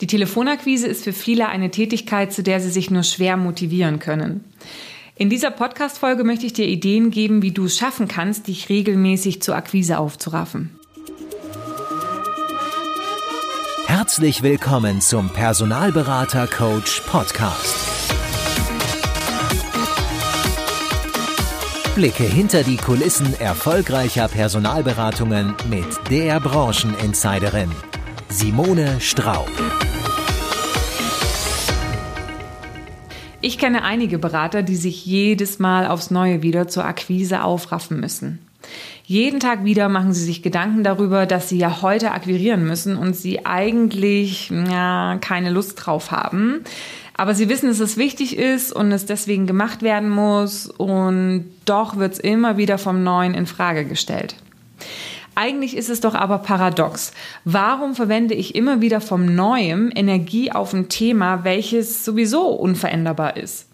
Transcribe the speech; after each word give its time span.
Die 0.00 0.06
Telefonakquise 0.06 0.86
ist 0.86 1.02
für 1.02 1.12
viele 1.12 1.48
eine 1.48 1.70
Tätigkeit, 1.70 2.32
zu 2.32 2.42
der 2.42 2.60
sie 2.60 2.70
sich 2.70 2.90
nur 2.90 3.02
schwer 3.02 3.36
motivieren 3.36 3.98
können. 3.98 4.44
In 5.16 5.28
dieser 5.28 5.50
Podcast-Folge 5.50 6.22
möchte 6.22 6.46
ich 6.46 6.52
dir 6.52 6.66
Ideen 6.66 7.10
geben, 7.10 7.42
wie 7.42 7.50
du 7.50 7.64
es 7.64 7.76
schaffen 7.76 8.06
kannst, 8.06 8.46
dich 8.46 8.68
regelmäßig 8.68 9.42
zur 9.42 9.56
Akquise 9.56 9.98
aufzuraffen. 9.98 10.78
Herzlich 13.86 14.44
willkommen 14.44 15.00
zum 15.00 15.30
Personalberater 15.30 16.46
Coach 16.46 17.00
Podcast. 17.00 17.74
Blicke 21.96 22.22
hinter 22.22 22.62
die 22.62 22.76
Kulissen 22.76 23.34
erfolgreicher 23.40 24.28
Personalberatungen 24.28 25.56
mit 25.68 25.86
der 26.10 26.38
Brancheninsiderin 26.38 27.72
Simone 28.30 29.00
Straub. 29.00 29.50
Ich 33.40 33.56
kenne 33.56 33.82
einige 33.82 34.18
Berater, 34.18 34.62
die 34.62 34.76
sich 34.76 35.06
jedes 35.06 35.58
Mal 35.58 35.86
aufs 35.86 36.10
Neue 36.10 36.42
wieder 36.42 36.68
zur 36.68 36.84
Akquise 36.84 37.42
aufraffen 37.42 38.00
müssen. 38.00 38.38
Jeden 39.04 39.40
Tag 39.40 39.64
wieder 39.64 39.88
machen 39.88 40.12
sie 40.12 40.24
sich 40.24 40.42
Gedanken 40.42 40.84
darüber, 40.84 41.24
dass 41.24 41.48
sie 41.48 41.56
ja 41.56 41.80
heute 41.80 42.12
akquirieren 42.12 42.66
müssen 42.66 42.98
und 42.98 43.16
sie 43.16 43.46
eigentlich 43.46 44.50
ja, 44.50 45.16
keine 45.22 45.48
Lust 45.48 45.86
drauf 45.86 46.10
haben. 46.10 46.64
Aber 47.16 47.34
sie 47.34 47.48
wissen, 47.48 47.68
dass 47.68 47.80
es 47.80 47.96
wichtig 47.96 48.36
ist 48.36 48.72
und 48.72 48.92
es 48.92 49.06
deswegen 49.06 49.46
gemacht 49.46 49.80
werden 49.80 50.10
muss 50.10 50.66
und 50.66 51.46
doch 51.64 51.96
wird 51.96 52.12
es 52.12 52.18
immer 52.18 52.58
wieder 52.58 52.76
vom 52.76 53.02
Neuen 53.02 53.32
in 53.32 53.46
Frage 53.46 53.86
gestellt. 53.86 54.36
Eigentlich 55.40 55.76
ist 55.76 55.88
es 55.88 56.00
doch 56.00 56.16
aber 56.16 56.38
paradox. 56.38 57.12
Warum 57.44 57.94
verwende 57.94 58.34
ich 58.34 58.56
immer 58.56 58.80
wieder 58.80 59.00
vom 59.00 59.36
Neuem 59.36 59.92
Energie 59.94 60.50
auf 60.50 60.72
ein 60.72 60.88
Thema, 60.88 61.44
welches 61.44 62.04
sowieso 62.04 62.48
unveränderbar 62.48 63.36
ist? 63.36 63.68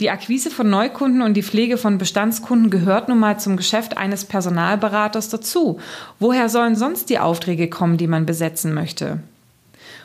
Die 0.00 0.10
Akquise 0.10 0.50
von 0.50 0.68
Neukunden 0.68 1.22
und 1.22 1.32
die 1.32 1.42
Pflege 1.42 1.78
von 1.78 1.96
Bestandskunden 1.96 2.68
gehört 2.68 3.08
nun 3.08 3.20
mal 3.20 3.40
zum 3.40 3.56
Geschäft 3.56 3.96
eines 3.96 4.26
Personalberaters 4.26 5.30
dazu. 5.30 5.80
Woher 6.18 6.50
sollen 6.50 6.76
sonst 6.76 7.08
die 7.08 7.18
Aufträge 7.18 7.70
kommen, 7.70 7.96
die 7.96 8.06
man 8.06 8.26
besetzen 8.26 8.74
möchte? 8.74 9.20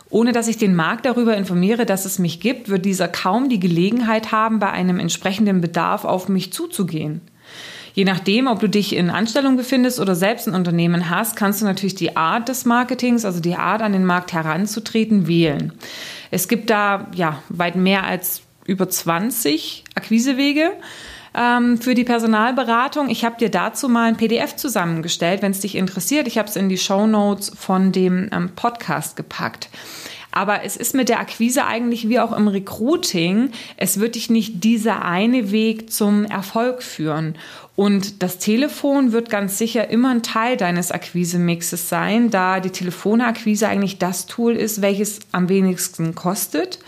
Ohne 0.10 0.32
dass 0.32 0.48
ich 0.48 0.56
den 0.56 0.74
Markt 0.74 1.06
darüber 1.06 1.36
informiere, 1.36 1.86
dass 1.86 2.06
es 2.06 2.18
mich 2.18 2.40
gibt, 2.40 2.70
wird 2.70 2.86
dieser 2.86 3.10
kaum 3.10 3.50
die 3.50 3.60
Gelegenheit 3.60 4.32
haben, 4.32 4.60
bei 4.60 4.72
einem 4.72 5.00
entsprechenden 5.00 5.60
Bedarf 5.60 6.06
auf 6.06 6.30
mich 6.30 6.54
zuzugehen. 6.54 7.20
Je 7.98 8.06
nachdem, 8.06 8.46
ob 8.46 8.60
du 8.60 8.70
dich 8.70 8.96
in 8.96 9.10
Anstellung 9.10 9.58
befindest 9.58 10.00
oder 10.00 10.14
selbst 10.14 10.48
ein 10.48 10.54
Unternehmen 10.54 11.10
hast, 11.10 11.36
kannst 11.36 11.62
du 11.62 11.66
natürlich 11.66 11.96
die 11.96 12.16
Art 12.16 12.48
des 12.48 12.64
Marketings, 12.64 13.26
also 13.26 13.40
die 13.40 13.56
Art 13.56 13.82
an 13.82 13.92
den 13.92 14.06
Markt 14.06 14.34
heranzutreten, 14.34 15.26
wählen. 15.26 15.74
Es 16.30 16.48
gibt 16.48 16.70
da 16.70 17.08
ja 17.16 17.42
weit 17.50 17.76
mehr 17.76 18.04
als 18.04 18.44
über 18.68 18.88
20 18.88 19.84
Akquisewege 19.96 20.74
ähm, 21.36 21.82
für 21.82 21.96
die 21.96 22.04
Personalberatung. 22.04 23.10
Ich 23.10 23.26
habe 23.26 23.38
dir 23.40 23.50
dazu 23.50 23.90
mal 23.90 24.10
ein 24.10 24.18
PDF 24.18 24.56
zusammengestellt, 24.56 25.42
wenn 25.42 25.54
es 25.54 25.62
dich 25.62 25.74
interessiert. 25.74 26.28
Ich 26.28 26.38
habe 26.38 26.48
es 26.48 26.56
in 26.56 26.70
die 26.70 26.78
Show 26.78 27.08
Notes 27.08 27.52
von 27.58 27.92
dem 27.92 28.30
ähm, 28.32 28.52
Podcast 28.56 29.16
gepackt. 29.16 29.70
Aber 30.38 30.64
es 30.64 30.78
ist 30.78 30.94
mit 30.94 31.10
der 31.10 31.20
Akquise 31.20 31.66
eigentlich 31.66 32.10
wie 32.10 32.20
auch 32.20 32.32
im 32.32 32.48
Recruiting. 32.48 33.50
Es 33.76 34.00
wird 34.00 34.14
dich 34.14 34.30
nicht 34.30 34.64
dieser 34.64 35.04
eine 35.04 35.50
Weg 35.52 35.92
zum 35.92 36.26
Erfolg 36.26 36.84
führen. 36.84 37.36
Und 37.78 38.24
das 38.24 38.40
Telefon 38.40 39.12
wird 39.12 39.30
ganz 39.30 39.60
sicher 39.60 39.92
immer 39.92 40.10
ein 40.10 40.24
Teil 40.24 40.58
deines 40.58 40.92
Akquise-Mixes 40.92 41.88
sein, 41.88 42.32
da 42.32 42.60
die 42.60 42.72
Telefonakquise 42.72 43.68
eigentlich 43.68 44.00
das 44.00 44.26
Tool 44.26 44.56
ist, 44.56 44.82
welches 44.82 45.20
am 45.32 45.48
wenigsten 45.48 46.16
kostet 46.16 46.80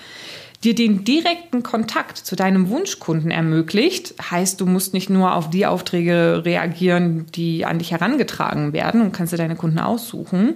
dir 0.63 0.75
den 0.75 1.05
direkten 1.05 1.63
Kontakt 1.63 2.17
zu 2.17 2.35
deinem 2.35 2.69
Wunschkunden 2.69 3.31
ermöglicht. 3.31 4.15
Heißt, 4.29 4.59
du 4.59 4.65
musst 4.65 4.93
nicht 4.93 5.09
nur 5.09 5.35
auf 5.35 5.49
die 5.49 5.65
Aufträge 5.65 6.41
reagieren, 6.43 7.27
die 7.33 7.65
an 7.65 7.79
dich 7.79 7.91
herangetragen 7.91 8.73
werden 8.73 9.01
und 9.01 9.13
kannst 9.13 9.31
dir 9.31 9.37
deine 9.37 9.55
Kunden 9.55 9.79
aussuchen. 9.79 10.55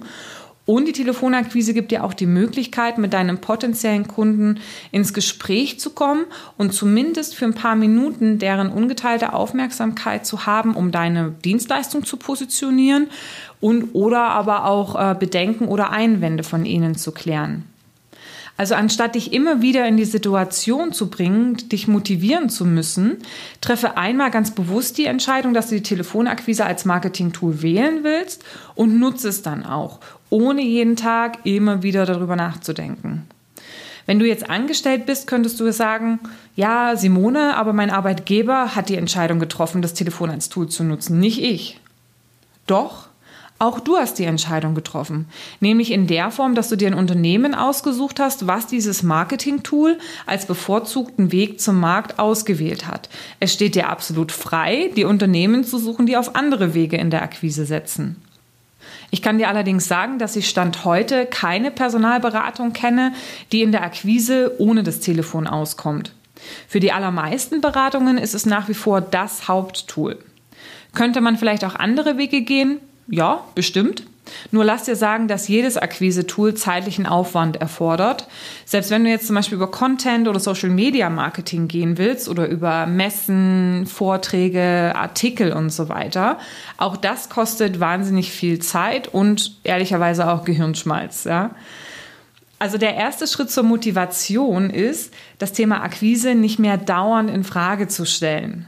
Und 0.66 0.88
die 0.88 0.92
Telefonakquise 0.92 1.74
gibt 1.74 1.90
dir 1.90 2.04
auch 2.04 2.14
die 2.14 2.26
Möglichkeit, 2.26 2.96
mit 2.96 3.12
deinem 3.12 3.38
potenziellen 3.38 4.08
Kunden 4.08 4.60
ins 4.92 5.12
Gespräch 5.12 5.78
zu 5.78 5.90
kommen 5.90 6.24
und 6.56 6.72
zumindest 6.72 7.34
für 7.34 7.44
ein 7.44 7.54
paar 7.54 7.76
Minuten 7.76 8.38
deren 8.38 8.70
ungeteilte 8.70 9.34
Aufmerksamkeit 9.34 10.24
zu 10.24 10.46
haben, 10.46 10.74
um 10.74 10.90
deine 10.90 11.32
Dienstleistung 11.44 12.04
zu 12.04 12.16
positionieren 12.16 13.08
und 13.60 13.94
oder 13.94 14.22
aber 14.22 14.64
auch 14.64 14.94
äh, 14.94 15.14
Bedenken 15.14 15.68
oder 15.68 15.90
Einwände 15.90 16.44
von 16.44 16.64
ihnen 16.64 16.94
zu 16.94 17.12
klären. 17.12 17.64
Also 18.56 18.76
anstatt 18.76 19.16
dich 19.16 19.32
immer 19.32 19.62
wieder 19.62 19.86
in 19.88 19.96
die 19.96 20.04
Situation 20.04 20.92
zu 20.92 21.10
bringen, 21.10 21.56
dich 21.56 21.88
motivieren 21.88 22.48
zu 22.48 22.64
müssen, 22.64 23.18
treffe 23.60 23.96
einmal 23.96 24.30
ganz 24.30 24.52
bewusst 24.52 24.96
die 24.96 25.06
Entscheidung, 25.06 25.54
dass 25.54 25.70
du 25.70 25.74
die 25.74 25.82
Telefonakquise 25.82 26.64
als 26.64 26.84
Marketing-Tool 26.84 27.62
wählen 27.62 28.04
willst 28.04 28.44
und 28.76 29.00
nutze 29.00 29.28
es 29.28 29.42
dann 29.42 29.66
auch, 29.66 29.98
ohne 30.30 30.62
jeden 30.62 30.94
Tag 30.94 31.38
immer 31.44 31.82
wieder 31.82 32.06
darüber 32.06 32.36
nachzudenken. 32.36 33.28
Wenn 34.06 34.18
du 34.18 34.26
jetzt 34.26 34.48
angestellt 34.48 35.06
bist, 35.06 35.26
könntest 35.26 35.58
du 35.58 35.72
sagen, 35.72 36.20
ja, 36.54 36.94
Simone, 36.94 37.56
aber 37.56 37.72
mein 37.72 37.90
Arbeitgeber 37.90 38.76
hat 38.76 38.88
die 38.88 38.96
Entscheidung 38.96 39.40
getroffen, 39.40 39.82
das 39.82 39.94
Telefon 39.94 40.30
als 40.30 40.48
Tool 40.48 40.68
zu 40.68 40.84
nutzen, 40.84 41.18
nicht 41.18 41.42
ich. 41.42 41.80
Doch, 42.66 43.08
auch 43.64 43.80
du 43.80 43.96
hast 43.96 44.18
die 44.18 44.24
Entscheidung 44.24 44.74
getroffen, 44.74 45.26
nämlich 45.60 45.90
in 45.90 46.06
der 46.06 46.30
Form, 46.30 46.54
dass 46.54 46.68
du 46.68 46.76
dir 46.76 46.88
ein 46.88 46.94
Unternehmen 46.94 47.54
ausgesucht 47.54 48.20
hast, 48.20 48.46
was 48.46 48.66
dieses 48.66 49.02
Marketing-Tool 49.02 49.98
als 50.26 50.46
bevorzugten 50.46 51.32
Weg 51.32 51.60
zum 51.60 51.80
Markt 51.80 52.18
ausgewählt 52.18 52.86
hat. 52.86 53.08
Es 53.40 53.52
steht 53.52 53.74
dir 53.74 53.88
absolut 53.88 54.32
frei, 54.32 54.90
die 54.96 55.04
Unternehmen 55.04 55.64
zu 55.64 55.78
suchen, 55.78 56.06
die 56.06 56.16
auf 56.16 56.36
andere 56.36 56.74
Wege 56.74 56.96
in 56.96 57.10
der 57.10 57.22
Akquise 57.22 57.64
setzen. 57.64 58.16
Ich 59.10 59.22
kann 59.22 59.38
dir 59.38 59.48
allerdings 59.48 59.86
sagen, 59.86 60.18
dass 60.18 60.36
ich 60.36 60.48
Stand 60.48 60.84
heute 60.84 61.26
keine 61.26 61.70
Personalberatung 61.70 62.72
kenne, 62.72 63.12
die 63.52 63.62
in 63.62 63.72
der 63.72 63.82
Akquise 63.82 64.54
ohne 64.58 64.82
das 64.82 65.00
Telefon 65.00 65.46
auskommt. 65.46 66.12
Für 66.68 66.80
die 66.80 66.92
allermeisten 66.92 67.60
Beratungen 67.60 68.18
ist 68.18 68.34
es 68.34 68.44
nach 68.44 68.68
wie 68.68 68.74
vor 68.74 69.00
das 69.00 69.48
Haupttool. 69.48 70.18
Könnte 70.94 71.20
man 71.20 71.36
vielleicht 71.36 71.64
auch 71.64 71.74
andere 71.74 72.18
Wege 72.18 72.42
gehen? 72.42 72.80
Ja, 73.06 73.44
bestimmt. 73.54 74.04
Nur 74.50 74.64
lass 74.64 74.84
dir 74.84 74.96
sagen, 74.96 75.28
dass 75.28 75.48
jedes 75.48 75.76
Akquise-Tool 75.76 76.54
zeitlichen 76.54 77.06
Aufwand 77.06 77.56
erfordert. 77.56 78.26
Selbst 78.64 78.90
wenn 78.90 79.04
du 79.04 79.10
jetzt 79.10 79.26
zum 79.26 79.36
Beispiel 79.36 79.56
über 79.56 79.70
Content 79.70 80.28
oder 80.28 80.40
Social 80.40 80.70
Media 80.70 81.10
Marketing 81.10 81.68
gehen 81.68 81.98
willst 81.98 82.28
oder 82.28 82.48
über 82.48 82.86
Messen, 82.86 83.86
Vorträge, 83.86 84.92
Artikel 84.94 85.52
und 85.52 85.70
so 85.70 85.88
weiter, 85.88 86.38
auch 86.78 86.96
das 86.96 87.28
kostet 87.28 87.80
wahnsinnig 87.80 88.32
viel 88.32 88.60
Zeit 88.60 89.08
und 89.08 89.56
ehrlicherweise 89.62 90.30
auch 90.30 90.44
Gehirnschmalz. 90.44 91.24
Ja? 91.24 91.50
Also 92.58 92.78
der 92.78 92.94
erste 92.94 93.26
Schritt 93.26 93.50
zur 93.50 93.64
Motivation 93.64 94.70
ist, 94.70 95.12
das 95.38 95.52
Thema 95.52 95.82
Akquise 95.82 96.34
nicht 96.34 96.58
mehr 96.58 96.78
dauernd 96.78 97.28
in 97.28 97.44
Frage 97.44 97.88
zu 97.88 98.06
stellen. 98.06 98.66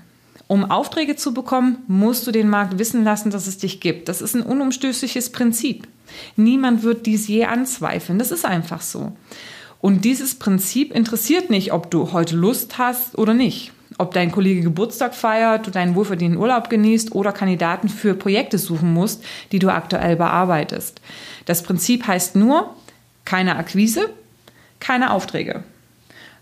Um 0.48 0.70
Aufträge 0.70 1.16
zu 1.16 1.34
bekommen, 1.34 1.78
musst 1.88 2.26
du 2.26 2.30
den 2.30 2.48
Markt 2.48 2.78
wissen 2.78 3.02
lassen, 3.02 3.30
dass 3.30 3.46
es 3.46 3.58
dich 3.58 3.80
gibt. 3.80 4.08
Das 4.08 4.20
ist 4.20 4.34
ein 4.34 4.42
unumstößliches 4.42 5.30
Prinzip. 5.30 5.88
Niemand 6.36 6.82
wird 6.82 7.06
dies 7.06 7.26
je 7.26 7.46
anzweifeln. 7.46 8.18
Das 8.18 8.30
ist 8.30 8.44
einfach 8.44 8.80
so. 8.80 9.12
Und 9.80 10.04
dieses 10.04 10.36
Prinzip 10.36 10.92
interessiert 10.92 11.50
nicht, 11.50 11.72
ob 11.72 11.90
du 11.90 12.12
heute 12.12 12.36
Lust 12.36 12.78
hast 12.78 13.18
oder 13.18 13.34
nicht. 13.34 13.72
Ob 13.98 14.12
dein 14.14 14.30
Kollege 14.30 14.60
Geburtstag 14.60 15.14
feiert, 15.14 15.66
du 15.66 15.70
deinen 15.70 15.94
wohlverdienten 15.94 16.40
Urlaub 16.40 16.70
genießt 16.70 17.12
oder 17.12 17.32
Kandidaten 17.32 17.88
für 17.88 18.14
Projekte 18.14 18.58
suchen 18.58 18.92
musst, 18.92 19.24
die 19.52 19.58
du 19.58 19.72
aktuell 19.72 20.16
bearbeitest. 20.16 21.00
Das 21.44 21.62
Prinzip 21.62 22.06
heißt 22.06 22.36
nur, 22.36 22.74
keine 23.24 23.56
Akquise, 23.56 24.10
keine 24.80 25.10
Aufträge. 25.10 25.64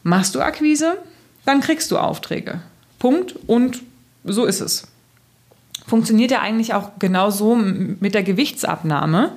Machst 0.03 0.35
du 0.35 0.41
Akquise, 0.41 0.99
dann 1.45 1.61
kriegst 1.61 1.91
du 1.91 1.99
Aufträge. 1.99 2.61
Punkt. 2.99 3.37
Und 3.47 3.83
so 4.25 4.45
ist 4.45 4.61
es. 4.61 4.89
Funktioniert 5.87 6.31
ja 6.31 6.41
eigentlich 6.41 6.75
auch 6.75 6.93
genauso 6.99 7.55
mit 7.57 8.15
der 8.15 8.23
Gewichtsabnahme. 8.23 9.33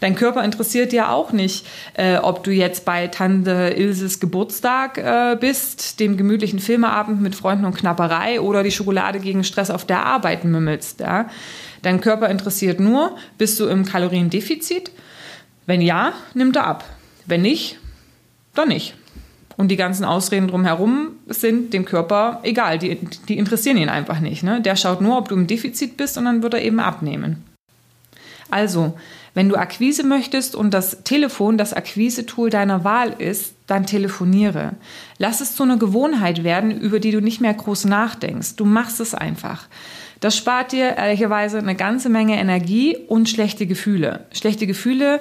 Dein 0.00 0.16
Körper 0.16 0.44
interessiert 0.44 0.92
ja 0.92 1.12
auch 1.12 1.32
nicht, 1.32 1.66
äh, 1.94 2.16
ob 2.16 2.42
du 2.44 2.50
jetzt 2.50 2.84
bei 2.84 3.06
Tante 3.06 3.74
Ilses 3.76 4.20
Geburtstag 4.20 4.98
äh, 4.98 5.36
bist, 5.38 6.00
dem 6.00 6.16
gemütlichen 6.16 6.58
Filmeabend 6.58 7.22
mit 7.22 7.34
Freunden 7.34 7.64
und 7.64 7.76
Knapperei 7.76 8.40
oder 8.40 8.62
die 8.62 8.72
Schokolade 8.72 9.20
gegen 9.20 9.44
Stress 9.44 9.70
auf 9.70 9.84
der 9.84 10.04
Arbeit 10.04 10.44
mümmelst. 10.44 11.00
Ja? 11.00 11.30
Dein 11.82 12.00
Körper 12.00 12.28
interessiert 12.28 12.80
nur, 12.80 13.16
bist 13.38 13.60
du 13.60 13.66
im 13.66 13.84
Kaloriendefizit? 13.84 14.90
Wenn 15.66 15.80
ja, 15.80 16.12
nimmt 16.34 16.56
er 16.56 16.66
ab. 16.66 16.84
Wenn 17.26 17.42
nicht, 17.42 17.78
dann 18.54 18.68
nicht. 18.68 18.94
Und 19.56 19.68
die 19.68 19.76
ganzen 19.76 20.04
Ausreden 20.04 20.48
drumherum 20.48 21.12
sind 21.26 21.72
dem 21.72 21.84
Körper 21.84 22.40
egal, 22.42 22.78
die, 22.78 22.98
die 23.28 23.38
interessieren 23.38 23.76
ihn 23.76 23.88
einfach 23.88 24.20
nicht. 24.20 24.42
Ne? 24.42 24.60
Der 24.60 24.76
schaut 24.76 25.00
nur, 25.00 25.16
ob 25.16 25.28
du 25.28 25.34
im 25.34 25.46
Defizit 25.46 25.96
bist 25.96 26.18
und 26.18 26.24
dann 26.24 26.42
wird 26.42 26.54
er 26.54 26.62
eben 26.62 26.80
abnehmen. 26.80 27.44
Also, 28.50 28.94
Wenn 29.34 29.48
du 29.48 29.56
Akquise 29.56 30.04
möchtest 30.04 30.54
und 30.54 30.72
das 30.72 31.02
Telefon 31.02 31.58
das 31.58 31.74
Akquise-Tool 31.74 32.50
deiner 32.50 32.84
Wahl 32.84 33.16
ist, 33.18 33.54
dann 33.66 33.84
telefoniere. 33.84 34.74
Lass 35.18 35.40
es 35.40 35.56
zu 35.56 35.64
einer 35.64 35.76
Gewohnheit 35.76 36.44
werden, 36.44 36.70
über 36.70 37.00
die 37.00 37.10
du 37.10 37.20
nicht 37.20 37.40
mehr 37.40 37.52
groß 37.52 37.86
nachdenkst. 37.86 38.54
Du 38.54 38.64
machst 38.64 39.00
es 39.00 39.12
einfach. 39.12 39.66
Das 40.24 40.38
spart 40.38 40.72
dir 40.72 40.96
ehrlicherweise 40.96 41.58
eine 41.58 41.74
ganze 41.74 42.08
Menge 42.08 42.38
Energie 42.38 42.96
und 42.96 43.28
schlechte 43.28 43.66
Gefühle. 43.66 44.24
Schlechte 44.32 44.66
Gefühle, 44.66 45.20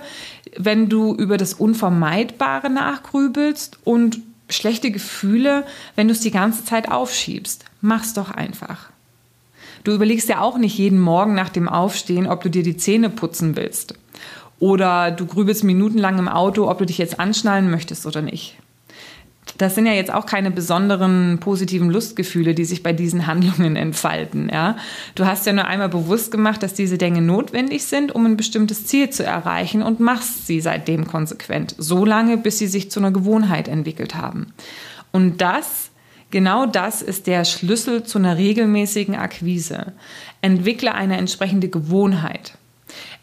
wenn 0.55 0.87
du 0.87 1.13
über 1.13 1.35
das 1.35 1.53
Unvermeidbare 1.53 2.69
nachgrübelst 2.69 3.79
und 3.83 4.19
schlechte 4.47 4.91
Gefühle, 4.91 5.65
wenn 5.97 6.07
du 6.07 6.13
es 6.13 6.21
die 6.21 6.31
ganze 6.31 6.63
Zeit 6.63 6.89
aufschiebst. 6.89 7.65
Mach's 7.81 8.13
doch 8.13 8.31
einfach. 8.31 8.91
Du 9.83 9.91
überlegst 9.91 10.29
ja 10.29 10.39
auch 10.39 10.57
nicht 10.57 10.77
jeden 10.77 11.01
Morgen 11.01 11.33
nach 11.33 11.49
dem 11.49 11.67
Aufstehen, 11.67 12.25
ob 12.25 12.41
du 12.41 12.49
dir 12.49 12.63
die 12.63 12.77
Zähne 12.77 13.09
putzen 13.09 13.57
willst. 13.57 13.95
Oder 14.59 15.11
du 15.11 15.25
grübelst 15.25 15.65
minutenlang 15.65 16.17
im 16.17 16.29
Auto, 16.29 16.69
ob 16.69 16.77
du 16.77 16.85
dich 16.85 16.97
jetzt 16.97 17.19
anschnallen 17.19 17.69
möchtest 17.69 18.05
oder 18.05 18.21
nicht. 18.21 18.55
Das 19.57 19.75
sind 19.75 19.85
ja 19.85 19.93
jetzt 19.93 20.13
auch 20.13 20.25
keine 20.25 20.51
besonderen 20.51 21.37
positiven 21.39 21.89
Lustgefühle, 21.89 22.55
die 22.55 22.65
sich 22.65 22.81
bei 22.81 22.93
diesen 22.93 23.27
Handlungen 23.27 23.75
entfalten. 23.75 24.49
Ja? 24.51 24.77
Du 25.15 25.25
hast 25.25 25.45
ja 25.45 25.53
nur 25.53 25.65
einmal 25.65 25.89
bewusst 25.89 26.31
gemacht, 26.31 26.63
dass 26.63 26.73
diese 26.73 26.97
Dinge 26.97 27.21
notwendig 27.21 27.83
sind, 27.83 28.13
um 28.13 28.25
ein 28.25 28.37
bestimmtes 28.37 28.85
Ziel 28.85 29.09
zu 29.09 29.23
erreichen 29.23 29.83
und 29.83 29.99
machst 29.99 30.47
sie 30.47 30.59
seitdem 30.59 31.07
konsequent, 31.07 31.75
so 31.77 32.05
lange, 32.05 32.37
bis 32.37 32.57
sie 32.57 32.67
sich 32.67 32.89
zu 32.89 32.99
einer 32.99 33.11
Gewohnheit 33.11 33.67
entwickelt 33.67 34.15
haben. 34.15 34.53
Und 35.11 35.41
das 35.41 35.89
Genau 36.33 36.65
das 36.65 37.03
ist 37.03 37.27
der 37.27 37.45
Schlüssel 37.45 38.05
zu 38.05 38.17
einer 38.17 38.37
regelmäßigen 38.37 39.13
Akquise. 39.13 39.93
Entwickle 40.41 40.95
eine 40.95 41.17
entsprechende 41.17 41.69
Gewohnheit. 41.69 42.57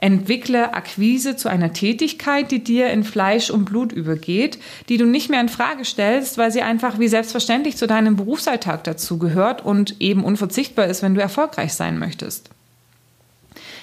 Entwickle 0.01 0.75
Akquise 0.75 1.37
zu 1.37 1.49
einer 1.49 1.73
Tätigkeit, 1.73 2.51
die 2.51 2.65
dir 2.65 2.91
in 2.91 3.05
Fleisch 3.05 3.51
und 3.51 3.67
Blut 3.67 3.93
übergeht, 3.93 4.59
die 4.89 4.97
du 4.97 5.07
nicht 5.07 5.31
mehr 5.31 5.41
in 5.41 5.49
Frage 5.49 5.85
stellst, 5.85 6.39
weil 6.39 6.51
sie 6.51 6.63
einfach 6.63 6.99
wie 6.99 7.09
selbstverständlich 7.09 7.77
zu 7.77 7.87
deinem 7.87 8.17
Berufsalltag 8.17 8.85
dazugehört 8.85 9.65
und 9.65 10.01
eben 10.01 10.25
unverzichtbar 10.25 10.87
ist, 10.87 11.03
wenn 11.03 11.15
du 11.15 11.21
erfolgreich 11.21 11.75
sein 11.75 11.99
möchtest. 11.99 12.51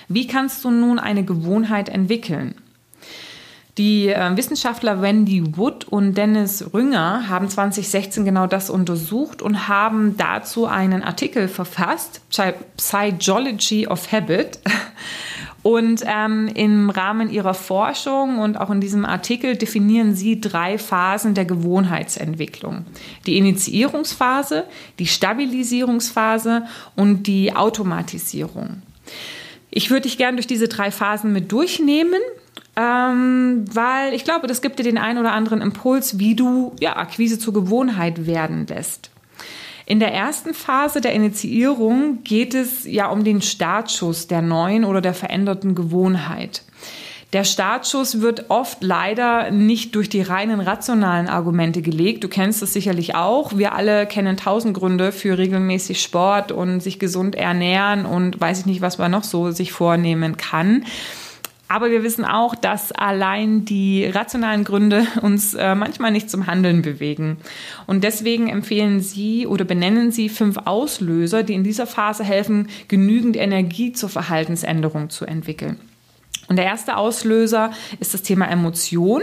Wie 0.08 0.28
kannst 0.28 0.64
du 0.64 0.72
nun 0.72 1.00
eine 1.00 1.24
Gewohnheit 1.24 1.90
entwickeln? 1.90 2.56
Die 3.78 4.08
äh, 4.08 4.36
Wissenschaftler 4.36 5.04
Wendy 5.04 5.56
Wood 5.56 5.86
und 5.86 6.16
Dennis 6.16 6.74
Rünger 6.74 7.30
haben 7.30 7.48
2016 7.48 8.26
genau 8.26 8.48
das 8.48 8.72
untersucht 8.72 9.44
und 9.44 9.68
haben 9.68 10.18
dazu 10.18 10.66
einen 10.66 11.04
Artikel 11.04 11.48
verfasst, 11.48 12.22
Psychology 12.78 13.86
of 13.88 14.12
Habit. 14.12 14.60
Und 15.68 16.02
ähm, 16.06 16.48
im 16.56 16.90
Rahmen 16.90 17.30
ihrer 17.30 17.54
Forschung 17.54 18.40
und 18.40 18.56
auch 18.56 18.70
in 18.70 18.80
diesem 18.80 19.04
Artikel 19.04 19.58
definieren 19.58 20.16
sie 20.16 20.40
drei 20.40 20.78
Phasen 20.78 21.34
der 21.34 21.44
Gewohnheitsentwicklung. 21.44 22.86
Die 23.26 23.36
Initiierungsphase, 23.36 24.64
die 24.98 25.08
Stabilisierungsphase 25.08 26.64
und 26.96 27.28
die 27.28 27.54
Automatisierung. 27.54 28.82
Ich 29.70 29.90
würde 29.90 30.04
dich 30.04 30.18
gerne 30.18 30.38
durch 30.38 30.48
diese 30.48 30.70
drei 30.70 30.90
Phasen 30.90 31.34
mit 31.34 31.52
durchnehmen 31.52 32.22
ähm, 32.78 33.66
weil 33.74 34.14
ich 34.14 34.24
glaube, 34.24 34.48
das 34.48 34.62
gibt 34.62 34.80
dir 34.80 34.84
den 34.84 35.00
einen 35.00 35.18
oder 35.18 35.34
anderen 35.34 35.62
Impuls, 35.62 36.20
wie 36.20 36.36
du 36.36 36.76
ja, 36.80 36.96
Akquise 36.96 37.40
zur 37.40 37.54
Gewohnheit 37.54 38.26
werden 38.26 38.68
lässt. 38.68 39.10
In 39.88 40.02
der 40.02 40.14
ersten 40.14 40.54
Phase 40.54 41.00
der 41.00 41.14
Initiierung 41.14 42.22
geht 42.26 42.54
es 42.54 42.84
ja 42.84 43.08
um 43.08 43.24
den 43.24 43.42
Startschuss 43.42 44.28
der 44.28 44.42
neuen 44.42 44.84
oder 44.84 45.00
der 45.00 45.14
veränderten 45.14 45.76
Gewohnheit. 45.76 46.64
Der 47.32 47.46
Startschuss 47.46 48.20
wird 48.20 48.50
oft 48.50 48.84
leider 48.84 49.50
nicht 49.50 49.96
durch 49.96 50.10
die 50.10 50.22
reinen 50.22 50.60
rationalen 50.60 51.30
Argumente 51.30 51.82
gelegt. 51.82 52.26
Du 52.26 52.28
kennst 52.28 52.62
es 52.62 52.74
sicherlich 52.74 53.16
auch. 53.16 53.58
Wir 53.58 53.76
alle 53.76 54.06
kennen 54.08 54.36
tausend 54.36 54.74
Gründe 54.74 55.14
für 55.14 55.38
regelmäßig 55.38 56.02
Sport 56.02 56.52
und 56.52 56.82
sich 56.82 57.00
gesund 57.00 57.36
ernähren 57.36 58.06
und 58.06 58.42
weiß 58.42 58.60
ich 58.60 58.66
nicht, 58.66 58.82
was 58.82 58.98
man 58.98 59.12
noch 59.12 59.24
so 59.24 59.52
sich 59.52 59.72
vornehmen 59.72 60.36
kann. 60.36 60.84
Aber 61.70 61.92
wir 61.92 62.04
wissen 62.04 62.24
auch, 62.24 62.56
dass 62.56 62.92
allein 62.94 63.66
die 63.66 64.06
rationalen 64.06 64.64
Gründe 64.64 65.06
uns 65.22 65.54
äh, 65.54 65.76
manchmal 65.76 66.12
nicht 66.12 66.30
zum 66.30 66.48
Handeln 66.48 66.82
bewegen. 66.82 67.38
Und 67.88 68.04
deswegen 68.04 68.48
empfehlen 68.48 69.02
Sie 69.02 69.46
oder 69.46 69.66
benennen 69.66 70.12
Sie 70.12 70.30
fünf 70.30 70.58
Auslöser, 70.66 71.44
die 71.44 71.54
in 71.54 71.64
dieser 71.64 71.86
Phase 71.86 72.24
helfen, 72.24 72.70
genügend 72.88 73.36
Energie 73.36 73.92
zur 73.92 74.10
Verhaltensänderung 74.10 75.10
zu 75.10 75.26
entwickeln. 75.26 75.78
Und 76.48 76.56
der 76.56 76.66
erste 76.66 76.96
Auslöser 76.96 77.72
ist 78.00 78.14
das 78.14 78.22
Thema 78.22 78.50
Emotion. 78.50 79.22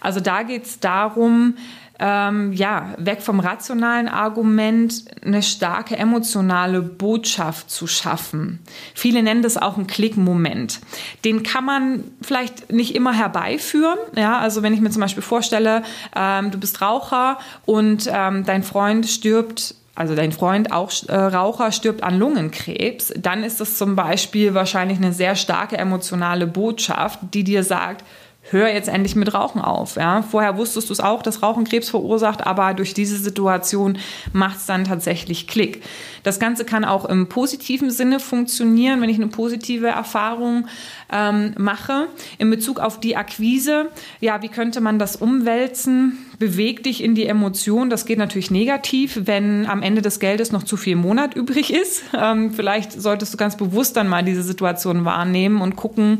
Also 0.00 0.20
da 0.20 0.42
geht 0.42 0.64
es 0.64 0.80
darum, 0.80 1.56
ähm, 1.98 2.52
ja, 2.52 2.94
weg 2.98 3.22
vom 3.22 3.40
rationalen 3.40 4.08
Argument 4.08 5.04
eine 5.24 5.42
starke 5.42 5.96
emotionale 5.96 6.82
Botschaft 6.82 7.70
zu 7.70 7.86
schaffen. 7.86 8.60
Viele 8.94 9.22
nennen 9.22 9.42
das 9.42 9.56
auch 9.56 9.76
einen 9.76 9.86
Klickmoment. 9.86 10.80
Den 11.24 11.42
kann 11.42 11.64
man 11.64 12.04
vielleicht 12.22 12.72
nicht 12.72 12.94
immer 12.94 13.12
herbeiführen. 13.12 13.98
Ja, 14.16 14.38
also 14.38 14.62
wenn 14.62 14.74
ich 14.74 14.80
mir 14.80 14.90
zum 14.90 15.02
Beispiel 15.02 15.22
vorstelle, 15.22 15.82
ähm, 16.16 16.50
du 16.50 16.58
bist 16.58 16.80
Raucher 16.80 17.38
und 17.66 18.10
ähm, 18.12 18.44
dein 18.44 18.62
Freund 18.62 19.06
stirbt 19.06 19.74
also 19.94 20.14
dein 20.14 20.32
Freund 20.32 20.72
auch 20.72 20.90
äh, 21.08 21.14
Raucher 21.14 21.70
stirbt 21.70 22.02
an 22.02 22.18
Lungenkrebs, 22.18 23.12
dann 23.16 23.44
ist 23.44 23.60
das 23.60 23.76
zum 23.76 23.94
Beispiel 23.94 24.54
wahrscheinlich 24.54 24.96
eine 24.96 25.12
sehr 25.12 25.36
starke 25.36 25.76
emotionale 25.76 26.46
Botschaft, 26.46 27.18
die 27.34 27.44
dir 27.44 27.62
sagt, 27.62 28.02
hör 28.50 28.72
jetzt 28.72 28.88
endlich 28.88 29.14
mit 29.14 29.32
Rauchen 29.32 29.60
auf. 29.60 29.96
Ja? 29.96 30.22
Vorher 30.22 30.56
wusstest 30.56 30.88
du 30.88 30.92
es 30.92 31.00
auch, 31.00 31.22
dass 31.22 31.42
Rauchen 31.42 31.64
Krebs 31.64 31.88
verursacht, 31.88 32.46
aber 32.46 32.74
durch 32.74 32.92
diese 32.92 33.16
Situation 33.16 33.98
macht 34.32 34.58
es 34.58 34.66
dann 34.66 34.84
tatsächlich 34.84 35.46
Klick. 35.46 35.82
Das 36.22 36.40
Ganze 36.40 36.64
kann 36.64 36.84
auch 36.84 37.04
im 37.04 37.28
positiven 37.28 37.90
Sinne 37.90 38.20
funktionieren, 38.20 39.00
wenn 39.00 39.08
ich 39.08 39.16
eine 39.16 39.28
positive 39.28 39.88
Erfahrung 39.88 40.66
ähm, 41.12 41.54
mache. 41.56 42.08
In 42.38 42.50
Bezug 42.50 42.80
auf 42.80 42.98
die 43.00 43.16
Akquise, 43.16 43.90
ja, 44.20 44.42
wie 44.42 44.48
könnte 44.48 44.80
man 44.80 44.98
das 44.98 45.16
umwälzen? 45.16 46.18
Beweg 46.38 46.82
dich 46.82 47.02
in 47.02 47.14
die 47.14 47.26
Emotion. 47.26 47.90
Das 47.90 48.06
geht 48.06 48.18
natürlich 48.18 48.50
negativ, 48.50 49.20
wenn 49.24 49.66
am 49.66 49.82
Ende 49.82 50.02
des 50.02 50.18
Geldes 50.18 50.50
noch 50.50 50.64
zu 50.64 50.76
viel 50.76 50.96
Monat 50.96 51.34
übrig 51.34 51.72
ist. 51.72 52.02
Ähm, 52.18 52.52
vielleicht 52.52 52.92
solltest 52.92 53.32
du 53.32 53.38
ganz 53.38 53.56
bewusst 53.56 53.96
dann 53.96 54.08
mal 54.08 54.24
diese 54.24 54.42
Situation 54.42 55.04
wahrnehmen 55.04 55.60
und 55.60 55.76
gucken, 55.76 56.18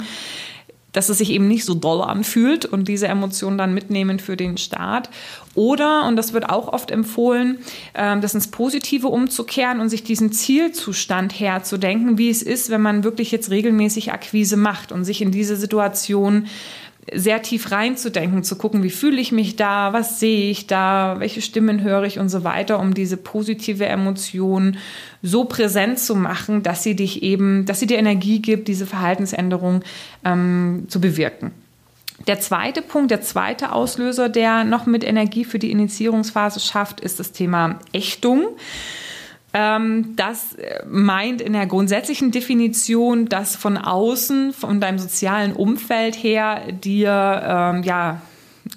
dass 0.92 1.08
es 1.08 1.18
sich 1.18 1.30
eben 1.30 1.48
nicht 1.48 1.64
so 1.64 1.74
doll 1.74 2.02
anfühlt 2.02 2.64
und 2.64 2.88
diese 2.88 3.08
Emotionen 3.08 3.58
dann 3.58 3.74
mitnehmen 3.74 4.18
für 4.18 4.36
den 4.36 4.58
Start. 4.58 5.08
Oder, 5.54 6.06
und 6.06 6.16
das 6.16 6.32
wird 6.32 6.48
auch 6.48 6.72
oft 6.72 6.90
empfohlen, 6.90 7.58
ähm, 7.94 8.20
das 8.20 8.34
ins 8.34 8.48
Positive 8.48 9.08
umzukehren 9.08 9.80
und 9.80 9.88
sich 9.88 10.04
diesen 10.04 10.32
Zielzustand 10.32 11.38
herzudenken, 11.38 12.16
wie 12.18 12.30
es 12.30 12.42
ist, 12.42 12.70
wenn 12.70 12.80
man 12.80 13.04
wirklich 13.04 13.30
jetzt 13.30 13.50
regelmäßig 13.50 14.12
Akquise 14.12 14.56
macht 14.56 14.92
und 14.92 15.04
sich 15.04 15.20
in 15.20 15.30
diese 15.30 15.56
Situation 15.56 16.46
sehr 17.12 17.42
tief 17.42 17.72
reinzudenken, 17.72 18.44
zu 18.44 18.56
gucken, 18.56 18.82
wie 18.82 18.90
fühle 18.90 19.20
ich 19.20 19.32
mich 19.32 19.56
da, 19.56 19.92
was 19.92 20.20
sehe 20.20 20.50
ich 20.50 20.68
da, 20.68 21.16
welche 21.18 21.42
Stimmen 21.42 21.82
höre 21.82 22.04
ich 22.04 22.18
und 22.18 22.28
so 22.28 22.44
weiter, 22.44 22.78
um 22.78 22.94
diese 22.94 23.16
positive 23.16 23.86
Emotion 23.86 24.76
so 25.20 25.44
präsent 25.44 25.98
zu 25.98 26.14
machen, 26.14 26.62
dass 26.62 26.82
sie 26.84 26.94
dich 26.94 27.22
eben, 27.22 27.66
dass 27.66 27.80
sie 27.80 27.86
dir 27.86 27.98
Energie 27.98 28.40
gibt, 28.40 28.68
diese 28.68 28.86
Verhaltensänderung 28.86 29.82
ähm, 30.24 30.84
zu 30.88 31.00
bewirken. 31.00 31.50
Der 32.28 32.38
zweite 32.38 32.82
Punkt, 32.82 33.10
der 33.10 33.20
zweite 33.20 33.72
Auslöser, 33.72 34.28
der 34.28 34.62
noch 34.62 34.86
mit 34.86 35.02
Energie 35.02 35.44
für 35.44 35.58
die 35.58 35.72
Initiierungsphase 35.72 36.60
schafft, 36.60 37.00
ist 37.00 37.18
das 37.18 37.32
Thema 37.32 37.80
Ächtung. 37.92 38.46
Ähm, 39.54 40.14
das 40.16 40.56
meint 40.88 41.40
in 41.40 41.52
der 41.52 41.66
grundsätzlichen 41.66 42.30
Definition, 42.30 43.26
dass 43.26 43.54
von 43.54 43.76
außen, 43.76 44.52
von 44.52 44.80
deinem 44.80 44.98
sozialen 44.98 45.52
Umfeld 45.52 46.14
her 46.16 46.62
dir 46.72 47.42
ähm, 47.44 47.82
ja 47.82 48.22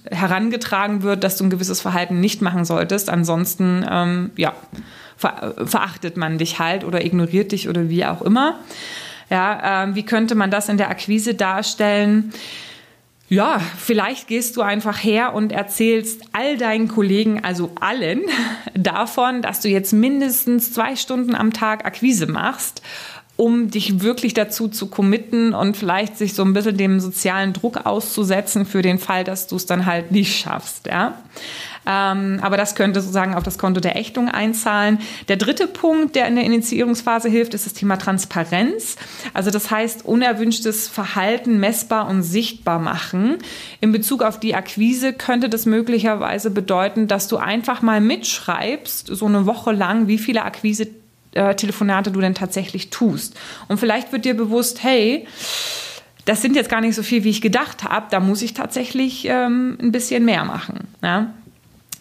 herangetragen 0.10 1.03
wird, 1.03 1.24
dass 1.24 1.38
du 1.38 1.46
ein 1.46 1.50
gewisses 1.50 1.82
Verhalten 1.82 2.20
nicht 2.20 2.41
machen 2.41 2.65
solltest. 2.65 3.10
Ansonsten 3.10 3.86
ähm, 3.89 4.32
ja, 4.36 4.53
ver 5.17 5.55
verachtet 5.65 6.17
man 6.17 6.38
dich 6.38 6.60
halt 6.60 6.84
oder 6.84 7.05
ignoriert 7.05 7.51
dich 7.51 7.70
oder 7.70 7.89
wie 7.89 8.05
auch 8.05 8.22
immer. 8.22 8.60
Ja, 9.29 9.84
ähm, 9.84 9.96
wie 9.96 10.03
könnte 10.03 10.36
man 10.36 10.51
das 10.51 10.70
in 10.70 10.77
der 10.77 10.89
Akquise 10.89 11.34
darstellen? 11.34 12.34
Ja, 13.27 13.60
vielleicht 13.60 14.27
gehst 14.27 14.55
du 14.55 14.62
einfach 14.62 15.03
her 15.03 15.34
und 15.34 15.51
erzählst 15.51 16.22
all 16.32 16.58
deinen 16.58 16.88
Kollegen, 16.88 17.44
also 17.44 17.72
allen, 17.79 18.22
davon, 18.75 19.41
dass 19.41 19.62
du 19.62 19.67
jetzt 19.67 19.94
mindestens 19.94 20.74
zwei 20.74 20.96
Stunden 20.96 21.34
am 21.34 21.51
Tag 21.51 21.86
Akquise 21.86 22.27
machst, 22.27 22.84
um 23.36 23.72
dich 23.72 24.01
wirklich 24.01 24.36
dazu 24.36 24.67
zu 24.67 24.88
committen 24.88 25.53
und 25.55 25.75
vielleicht 25.75 26.17
sich 26.17 26.36
so 26.36 26.44
ein 26.44 26.53
bisschen 26.53 26.77
dem 26.77 27.00
sozialen 27.00 27.51
Druck 27.51 27.86
auszusetzen 27.86 28.65
für 28.65 28.84
den 28.84 29.00
Fall, 29.00 29.24
dass 29.24 29.48
du 29.48 29.55
es 29.55 29.65
dann 29.65 29.88
halt 29.88 30.12
nicht 30.12 30.39
schaffst. 30.39 30.86
Ja? 30.86 31.17
Ähm, 31.86 32.39
aber 32.42 32.58
das 32.58 32.75
könnte 32.75 33.01
sozusagen 33.01 33.36
auf 33.36 33.44
das 33.44 33.58
Konto 33.58 33.80
der 33.80 33.96
Ächtung 33.96 34.30
einzahlen. 34.30 35.00
Der 35.27 35.38
dritte 35.38 35.68
Punkt, 35.68 36.15
der 36.15 36.27
in 36.27 36.36
der 36.36 36.46
Initiierungsphase 36.46 37.30
hilft, 37.30 37.54
ist 37.54 37.65
das 37.65 37.74
Thema 37.74 37.98
Transparenz. 37.98 38.96
Also 39.34 39.51
das 39.51 39.70
heißt, 39.72 40.06
unerwünschtes 40.06 40.88
Verhalten 40.88 41.60
messbar 41.60 42.08
und 42.08 42.24
sichtbar 42.24 42.80
machen. 42.80 43.38
In 43.82 43.92
Bezug 43.92 44.24
auf 44.24 44.39
die 44.39 44.56
Akquise 44.56 45.13
könnte 45.13 45.50
das 45.50 45.65
möglicherweise 45.65 46.51
bedeuten, 46.51 47.08
dass 47.08 47.27
du 47.27 47.38
einfach 47.38 47.82
mal 47.82 48.01
mitschreibst, 48.01 49.08
so 49.08 49.25
eine 49.25 49.46
Woche 49.46 49.72
lang, 49.72 50.08
wie 50.08 50.18
viele 50.18 50.44
Akquise 50.44 50.88
Telefonate 51.58 52.12
du 52.12 52.22
denn 52.22 52.34
tatsächlich 52.34 52.92
tust. 52.92 53.36
Und 53.68 53.77
vielleicht 53.77 54.13
wird 54.13 54.24
dir 54.24 54.36
bewusst, 54.36 54.84
hey, 54.84 55.27
das 56.24 56.42
sind 56.42 56.56
jetzt 56.56 56.70
gar 56.70 56.82
nicht 56.82 56.96
so 56.96 57.04
viel, 57.04 57.24
wie 57.24 57.30
ich 57.30 57.42
gedacht 57.42 57.84
habe. 57.84 58.08
Da 58.10 58.20
muss 58.20 58.42
ich 58.42 58.54
tatsächlich 58.54 59.25
ähm, 59.27 59.77
ein 59.82 59.92
bisschen 59.92 60.25
mehr 60.25 60.46
machen. 60.46 60.88
Ja? 61.04 61.34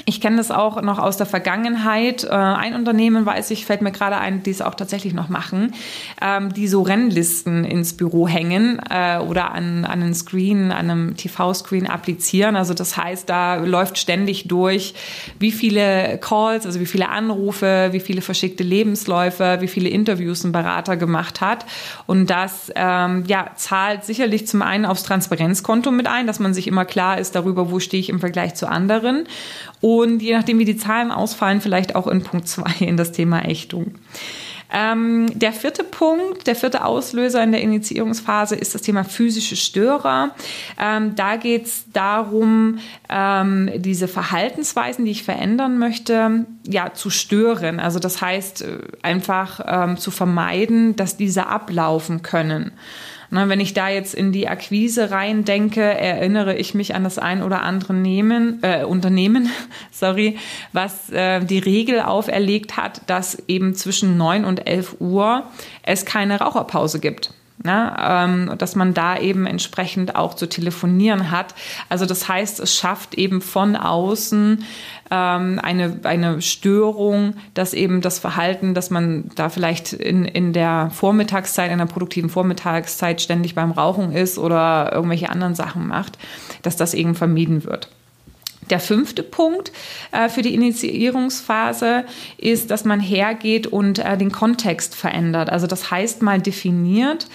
Ich 0.07 0.21
kenne 0.21 0.37
das 0.37 0.51
auch 0.51 0.83
noch 0.83 0.99
aus 0.99 1.17
der 1.17 1.27
Vergangenheit. 1.27 2.25
Äh, 2.25 2.29
ein 2.31 2.75
Unternehmen, 2.75 3.25
weiß 3.25 3.51
ich, 3.53 3.65
fällt 3.65 3.81
mir 3.81 3.93
gerade 3.93 4.19
ein, 4.19 4.43
die 4.43 4.51
es 4.51 4.61
auch 4.61 4.75
tatsächlich 4.75 5.15
noch 5.15 5.29
machen, 5.29 5.73
ähm, 6.21 6.53
die 6.53 6.69
so 6.69 6.83
Rennlisten 6.83 7.65
ins 7.65 7.97
Büro 7.97 8.29
hängen 8.29 8.81
äh, 8.91 9.19
oder 9.19 9.53
an, 9.53 9.85
an 9.85 10.03
einen 10.03 10.15
Screen, 10.15 10.73
an 10.73 10.91
einem 10.91 11.17
TV-Screen 11.17 11.87
applizieren. 11.87 12.57
Also 12.57 12.75
das 12.75 12.97
heißt, 12.97 13.29
da 13.29 13.57
läuft 13.57 13.97
ständig 13.97 14.49
durch, 14.49 14.95
wie 15.39 15.53
viele 15.53 16.19
Calls, 16.19 16.67
also 16.67 16.81
wie 16.81 16.87
viele 16.87 17.09
Anrufe, 17.09 17.89
wie 17.93 18.01
viele 18.01 18.21
verschickte 18.21 18.65
Lebensläufe, 18.65 19.59
wie 19.61 19.69
viele 19.69 19.89
Interviews 19.89 20.45
ein 20.45 20.53
Berater 20.53 20.97
gemacht 20.97 21.41
hat. 21.41 21.65
Und 22.07 22.29
das 22.29 22.71
ähm, 22.75 23.25
ja, 23.27 23.53
zahlt 23.57 24.05
sicherlich 24.05 24.47
zum 24.47 24.61
einen 24.61 24.85
aufs 24.85 25.05
Transparenzkonto 25.05 25.91
mit 25.93 26.09
ein, 26.09 26.27
dass 26.27 26.41
man 26.41 26.53
sich 26.53 26.67
immer 26.67 26.85
klar 26.85 27.19
ist 27.19 27.35
darüber, 27.35 27.71
wo 27.71 27.79
stehe 27.79 28.01
ich 28.01 28.11
im 28.11 28.21
Vergleich 28.21 28.55
zu 28.55 28.69
anderen 28.69 29.27
und 29.85 30.23
je 30.23 30.33
nachdem, 30.33 30.59
wie 30.59 30.65
die 30.65 30.79
Zahlen 30.79 31.11
ausfallen, 31.11 31.61
vielleicht 31.61 31.95
auch 31.95 32.07
in 32.07 32.23
Punkt 32.23 32.49
2 32.49 32.87
in 32.87 32.97
das 32.97 33.13
Thema 33.13 33.45
Ächtung. 33.45 33.97
Ähm, 34.73 35.27
der 35.39 35.53
vierte 35.53 35.85
Punkt, 35.85 36.47
der 36.47 36.57
vierte 36.57 36.87
Auslöser 36.87 37.45
in 37.45 37.53
der 37.53 37.61
Initiierungsphase 37.61 38.57
ist 38.57 38.75
das 38.75 38.81
Thema 38.81 39.05
physische 39.05 39.57
Störer. 39.57 40.31
Ähm, 40.81 41.15
da 41.17 41.37
geht 41.37 41.67
es 41.67 41.85
darum, 41.93 42.79
ähm, 43.11 43.71
diese 43.77 44.09
Verhaltensweisen, 44.09 45.05
die 45.05 45.11
ich 45.11 45.23
verändern 45.23 45.79
möchte, 45.79 46.47
ja, 46.67 46.95
zu 46.95 47.11
stören. 47.11 47.79
Also 47.79 47.99
das 47.99 48.23
heißt, 48.23 48.63
äh, 48.63 48.79
einfach 49.03 49.61
ähm, 49.67 49.99
zu 49.99 50.11
vermeiden, 50.11 50.97
dass 50.97 51.19
diese 51.19 51.47
ablaufen 51.49 52.23
können. 52.23 52.73
Na, 53.31 53.49
wenn 53.49 53.61
ich 53.61 53.75
da 53.75 53.89
jetzt 53.89 54.15
in 54.15 54.33
die 54.33 54.49
Akquise 54.49 55.11
rein 55.11 55.45
denke, 55.45 55.83
erinnere 55.83 56.57
ich 56.57 56.75
mich 56.75 56.95
an 56.95 57.05
das 57.05 57.19
ein 57.19 57.43
oder 57.43 57.63
andere 57.63 57.95
Nehmen, 57.95 58.61
äh, 58.63 58.85
Unternehmen, 58.85 59.51
sorry, 59.91 60.39
was 60.73 61.11
äh, 61.11 61.45
die 61.45 61.59
Regel 61.59 62.01
auferlegt 62.01 62.77
hat, 62.77 63.03
dass 63.09 63.43
eben 63.49 63.75
zwischen 63.75 64.17
9 64.17 64.45
und 64.45 64.67
11 64.67 64.97
Uhr 65.01 65.45
es 65.83 66.05
keine 66.05 66.39
Raucherpause 66.41 67.01
gibt. 67.01 67.33
Na, 67.67 68.25
ähm, 68.25 68.53
dass 68.59 68.77
man 68.77 68.93
da 68.93 69.19
eben 69.19 69.47
entsprechend 69.47 70.17
auch 70.17 70.35
zu 70.35 70.47
telefonieren 70.47 71.31
hat. 71.31 71.55
Also 71.89 72.05
das 72.05 72.29
heißt, 72.29 72.61
es 72.61 72.77
schafft 72.77 73.15
eben 73.15 73.41
von 73.41 73.75
außen 73.75 74.65
ähm, 75.11 75.61
eine, 75.63 75.99
eine 76.03 76.43
Störung, 76.43 77.37
dass 77.55 77.73
eben 77.73 78.03
das 78.03 78.19
Verhalten, 78.19 78.75
dass 78.75 78.91
man 78.91 79.31
da 79.35 79.49
vielleicht 79.49 79.95
in, 79.95 80.27
in 80.27 80.53
der 80.53 80.91
Vormittagszeit, 80.93 81.71
in 81.71 81.79
der 81.79 81.87
produktiven 81.87 82.29
Vormittagszeit 82.29 83.23
ständig 83.23 83.55
beim 83.55 83.71
Rauchen 83.71 84.13
ist 84.13 84.37
oder 84.39 84.93
irgendwelche 84.93 85.31
anderen 85.31 85.55
Sachen 85.55 85.89
macht, 85.89 86.19
dass 86.61 86.77
das 86.77 86.93
eben 86.93 87.15
vermieden 87.15 87.65
wird. 87.65 87.89
Der 88.71 88.81
fünfte 88.81 89.23
Punkt 89.23 89.73
äh, 90.13 90.29
für 90.29 90.43
die 90.43 90.55
Initiierungsphase 90.55 92.05
ist, 92.39 92.71
dass 92.71 92.85
man 92.85 93.01
hergeht 93.01 93.67
und 93.67 93.99
äh, 93.99 94.17
den 94.17 94.33
Kontext 94.33 94.95
verändert. 94.95 95.51
Also 95.51 95.67
das 95.67 95.91
heißt 95.91 96.23
mal 96.23 96.41
definiert, 96.41 97.29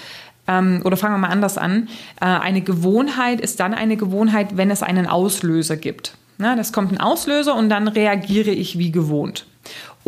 ähm, 0.48 0.82
oder 0.84 0.98
fangen 0.98 1.16
wir 1.16 1.20
mal 1.20 1.30
anders 1.30 1.58
an, 1.58 1.88
äh, 2.20 2.26
eine 2.26 2.62
Gewohnheit 2.62 3.42
ist 3.42 3.60
dann 3.60 3.74
eine 3.74 3.98
Gewohnheit, 3.98 4.58
wenn 4.58 4.72
es 4.72 4.84
einen 4.84 5.08
Auslöser 5.08 5.78
gibt. 5.78 6.14
Das 6.40 6.72
kommt 6.72 6.94
ein 6.94 7.02
Auslöser 7.02 7.54
und 7.54 7.68
dann 7.68 7.90
reagiere 7.90 8.52
ich 8.52 8.78
wie 8.78 8.92
gewohnt. 8.92 9.46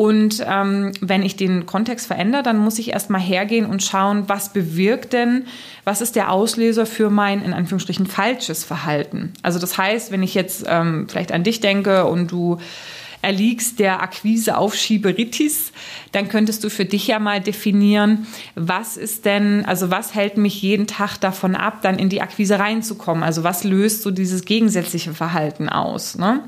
Und 0.01 0.43
ähm, 0.49 0.93
wenn 0.99 1.21
ich 1.21 1.35
den 1.35 1.67
Kontext 1.67 2.07
verändere, 2.07 2.41
dann 2.41 2.57
muss 2.57 2.79
ich 2.79 2.89
erstmal 2.89 3.21
hergehen 3.21 3.67
und 3.67 3.83
schauen, 3.83 4.23
was 4.25 4.51
bewirkt 4.51 5.13
denn, 5.13 5.45
was 5.83 6.01
ist 6.01 6.15
der 6.15 6.31
Auslöser 6.31 6.87
für 6.87 7.11
mein, 7.11 7.43
in 7.43 7.53
Anführungsstrichen, 7.53 8.07
falsches 8.07 8.63
Verhalten. 8.63 9.31
Also 9.43 9.59
das 9.59 9.77
heißt, 9.77 10.11
wenn 10.11 10.23
ich 10.23 10.33
jetzt 10.33 10.65
ähm, 10.67 11.05
vielleicht 11.07 11.31
an 11.31 11.43
dich 11.43 11.59
denke 11.59 12.05
und 12.05 12.31
du 12.31 12.57
erliegst 13.21 13.79
der 13.79 14.01
Akquise 14.01 14.57
auf 14.57 14.75
Schieberitis, 14.75 15.71
dann 16.11 16.27
könntest 16.27 16.63
du 16.63 16.69
für 16.69 16.85
dich 16.85 17.07
ja 17.07 17.19
mal 17.19 17.39
definieren, 17.39 18.27
was 18.55 18.97
ist 18.97 19.25
denn, 19.25 19.65
also 19.65 19.91
was 19.91 20.15
hält 20.15 20.37
mich 20.37 20.61
jeden 20.61 20.87
Tag 20.87 21.17
davon 21.17 21.55
ab, 21.55 21.79
dann 21.81 21.97
in 21.97 22.09
die 22.09 22.21
Akquise 22.21 22.59
reinzukommen? 22.59 23.23
Also 23.23 23.43
was 23.43 23.63
löst 23.63 24.01
so 24.01 24.11
dieses 24.11 24.45
gegensätzliche 24.45 25.13
Verhalten 25.13 25.69
aus? 25.69 26.17
Ne? 26.17 26.41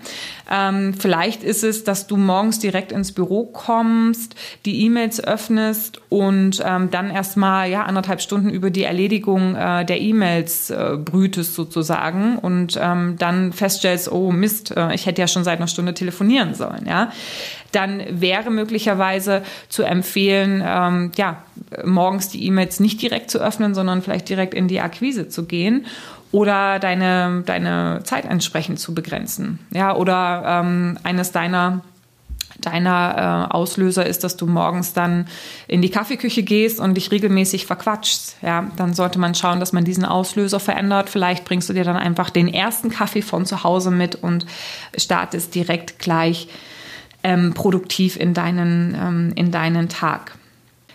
Ähm, 0.51 0.94
vielleicht 0.94 1.44
ist 1.44 1.63
es, 1.63 1.84
dass 1.84 2.08
du 2.08 2.18
morgens 2.18 2.60
direkt 2.60 2.92
ins 2.92 3.12
Büro 3.12 3.46
kommst, 3.46 4.36
die 4.65 4.84
E-Mails 4.86 5.24
öffnest 5.24 6.01
und 6.10 6.62
ähm, 6.65 6.89
dann 6.92 7.10
erstmal 7.10 7.70
ja 7.70 7.84
anderthalb 7.84 8.22
Stunden 8.22 8.50
über 8.50 8.70
die 8.70 8.84
Erledigung 8.84 9.56
äh, 9.56 9.86
der 9.86 10.01
E-Mails 10.01 10.70
äh, 10.70 10.98
brütest 10.98 11.56
sozusagen 11.56 12.38
und 12.38 12.77
ähm, 12.82 13.15
dann 13.18 13.53
feststellst, 13.53 14.12
oh 14.12 14.32
Mist, 14.32 14.75
äh, 14.75 14.94
ich 14.94 15.06
hätte 15.06 15.22
ja 15.22 15.27
schon 15.27 15.44
seit 15.44 15.60
einer 15.60 15.68
Stunde 15.68 15.94
telefonieren 15.94 16.53
sollen. 16.63 16.86
Ja, 16.88 17.12
dann 17.72 18.03
wäre 18.10 18.51
möglicherweise 18.51 19.43
zu 19.70 19.84
empfehlen, 19.84 20.63
ähm, 20.65 21.12
ja 21.17 21.43
morgens 21.84 22.29
die 22.29 22.46
E-Mails 22.46 22.79
nicht 22.79 23.01
direkt 23.01 23.32
zu 23.32 23.39
öffnen, 23.39 23.74
sondern 23.74 24.01
vielleicht 24.01 24.29
direkt 24.29 24.53
in 24.53 24.67
die 24.67 24.79
Akquise 24.79 25.27
zu 25.27 25.46
gehen 25.46 25.86
oder 26.32 26.79
deine, 26.79 27.43
deine 27.46 28.01
Zeit 28.03 28.25
entsprechend 28.25 28.79
zu 28.79 28.93
begrenzen. 28.93 29.60
Ja, 29.72 29.96
oder 29.96 30.43
ähm, 30.46 30.98
eines 31.03 31.32
deiner 31.32 31.82
deiner 32.65 33.50
äh, 33.51 33.53
Auslöser 33.53 34.05
ist, 34.05 34.24
dass 34.24 34.38
du 34.38 34.46
morgens 34.46 34.93
dann 34.93 35.27
in 35.67 35.82
die 35.82 35.89
Kaffeeküche 35.89 36.43
gehst 36.43 36.79
und 36.79 36.96
dich 36.96 37.12
regelmäßig 37.12 37.65
verquatschst, 37.65 38.38
ja, 38.41 38.67
dann 38.75 38.93
sollte 38.93 39.20
man 39.20 39.36
schauen, 39.36 39.60
dass 39.60 39.74
man 39.74 39.84
diesen 39.84 40.05
Auslöser 40.05 40.60
verändert. 40.60 41.10
Vielleicht 41.10 41.46
bringst 41.46 41.70
du 41.70 41.74
dir 41.74 41.84
dann 41.84 41.98
einfach 41.98 42.29
den 42.29 42.48
ersten 42.48 42.89
Kaffee 42.89 43.22
von 43.22 43.46
zu 43.46 43.63
Hause 43.63 43.91
mit 43.91 44.15
und 44.15 44.46
startest 44.98 45.55
direkt 45.55 46.00
gleich 46.00 46.48
ähm, 47.24 47.53
produktiv 47.53 48.17
in 48.17 48.34
deinen, 48.34 48.96
ähm, 48.96 49.32
in 49.36 49.51
deinen 49.51 49.89
Tag. 49.89 50.34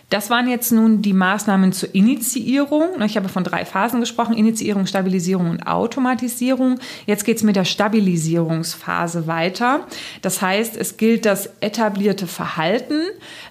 Das 0.09 0.31
waren 0.31 0.49
jetzt 0.49 0.71
nun 0.71 1.03
die 1.03 1.13
Maßnahmen 1.13 1.71
zur 1.71 1.93
Initiierung. 1.93 2.99
Ich 3.05 3.15
habe 3.15 3.29
von 3.29 3.43
drei 3.43 3.63
Phasen 3.63 3.99
gesprochen, 3.99 4.35
Initiierung, 4.35 4.87
Stabilisierung 4.87 5.51
und 5.51 5.67
Automatisierung. 5.67 6.79
Jetzt 7.05 7.25
geht 7.25 7.37
es 7.37 7.43
mit 7.43 7.55
der 7.55 7.65
Stabilisierungsphase 7.65 9.27
weiter. 9.27 9.85
Das 10.23 10.41
heißt, 10.41 10.77
es 10.77 10.97
gilt 10.97 11.25
das 11.25 11.51
etablierte 11.61 12.25
Verhalten, 12.25 13.01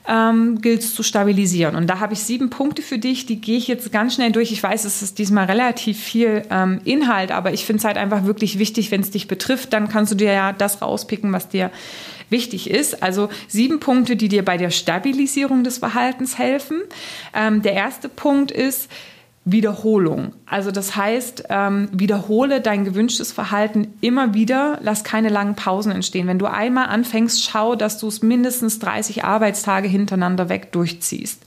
ähm, 0.08 0.60
gilt 0.60 0.82
zu 0.82 1.04
stabilisieren. 1.04 1.76
Und 1.76 1.86
da 1.86 2.00
habe 2.00 2.14
ich 2.14 2.20
sieben 2.20 2.50
Punkte 2.50 2.82
für 2.82 2.98
dich, 2.98 3.26
die 3.26 3.40
gehe 3.40 3.56
ich 3.56 3.68
jetzt 3.68 3.92
ganz 3.92 4.14
schnell 4.14 4.32
durch. 4.32 4.50
Ich 4.50 4.62
weiß, 4.62 4.84
es 4.84 5.00
ist 5.00 5.18
diesmal 5.20 5.44
relativ 5.46 6.00
viel 6.00 6.42
ähm, 6.50 6.80
Inhalt, 6.84 7.30
aber 7.30 7.52
ich 7.52 7.64
finde 7.66 7.78
es 7.78 7.84
halt 7.84 7.96
einfach 7.96 8.24
wirklich 8.24 8.58
wichtig, 8.58 8.90
wenn 8.90 9.02
es 9.02 9.12
dich 9.12 9.28
betrifft, 9.28 9.72
dann 9.72 9.88
kannst 9.88 10.10
du 10.10 10.16
dir 10.16 10.32
ja 10.32 10.52
das 10.52 10.82
rauspicken, 10.82 11.32
was 11.32 11.48
dir 11.48 11.70
wichtig 12.30 12.70
ist. 12.70 13.02
Also 13.02 13.28
sieben 13.46 13.80
Punkte, 13.80 14.16
die 14.16 14.28
dir 14.28 14.44
bei 14.44 14.56
der 14.56 14.70
Stabilisierung 14.70 15.64
des 15.64 15.78
Verhaltens 15.78 16.38
helfen. 16.38 16.82
Ähm, 17.34 17.62
der 17.62 17.72
erste 17.72 18.08
Punkt 18.08 18.50
ist, 18.50 18.88
Wiederholung. 19.50 20.34
Also 20.44 20.70
das 20.70 20.94
heißt, 20.94 21.44
ähm, 21.48 21.88
wiederhole 21.92 22.60
dein 22.60 22.84
gewünschtes 22.84 23.32
Verhalten 23.32 23.94
immer 24.02 24.34
wieder, 24.34 24.78
lass 24.82 25.04
keine 25.04 25.30
langen 25.30 25.54
Pausen 25.54 25.92
entstehen. 25.92 26.26
Wenn 26.26 26.38
du 26.38 26.46
einmal 26.46 26.88
anfängst, 26.88 27.42
schau, 27.42 27.74
dass 27.74 27.98
du 27.98 28.08
es 28.08 28.22
mindestens 28.22 28.78
30 28.78 29.24
Arbeitstage 29.24 29.88
hintereinander 29.88 30.50
weg 30.50 30.72
durchziehst. 30.72 31.42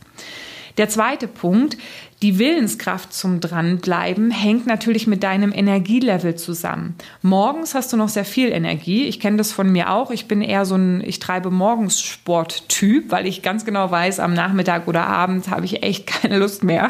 Der 0.82 0.90
zweite 0.90 1.28
Punkt, 1.28 1.78
die 2.24 2.40
Willenskraft 2.40 3.14
zum 3.14 3.40
Dranbleiben 3.40 4.32
hängt 4.32 4.66
natürlich 4.66 5.06
mit 5.06 5.22
deinem 5.22 5.54
Energielevel 5.54 6.34
zusammen. 6.38 6.96
Morgens 7.22 7.76
hast 7.76 7.94
du 7.94 7.98
noch 7.98 8.10
sehr 8.10 8.26
viel 8.26 8.52
Energie. 8.52 9.04
Ich 9.06 9.20
kenne 9.20 9.38
das 9.38 9.52
von 9.52 9.72
mir 9.72 9.92
auch. 9.92 10.10
Ich 10.10 10.28
bin 10.28 10.42
eher 10.42 10.66
so 10.66 10.74
ein, 10.74 11.04
ich 11.06 11.20
treibe 11.20 11.52
morgens 11.52 12.02
Sporttyp, 12.02 13.12
weil 13.12 13.28
ich 13.28 13.44
ganz 13.44 13.64
genau 13.64 13.92
weiß, 13.92 14.20
am 14.20 14.34
Nachmittag 14.34 14.88
oder 14.88 15.06
Abend 15.06 15.52
habe 15.52 15.66
ich 15.66 15.84
echt 15.84 16.08
keine 16.22 16.40
Lust 16.40 16.64
mehr. 16.64 16.90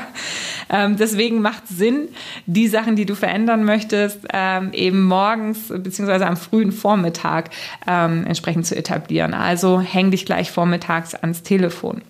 Ähm, 0.70 0.96
deswegen 0.96 1.42
macht 1.42 1.68
Sinn, 1.68 2.08
die 2.46 2.70
Sachen, 2.70 2.96
die 2.96 3.06
du 3.06 3.16
verändern 3.16 3.66
möchtest, 3.66 4.20
ähm, 4.32 4.72
eben 4.72 5.04
morgens 5.04 5.68
beziehungsweise 5.68 6.28
am 6.28 6.38
frühen 6.38 6.72
Vormittag 6.72 7.50
ähm, 7.86 8.26
entsprechend 8.26 8.68
zu 8.68 8.78
etablieren. 8.78 9.34
Also 9.34 9.82
häng 9.82 10.12
dich 10.12 10.26
gleich 10.26 10.50
vormittags 10.50 11.14
ans 11.14 11.44
Telefon. 11.44 12.04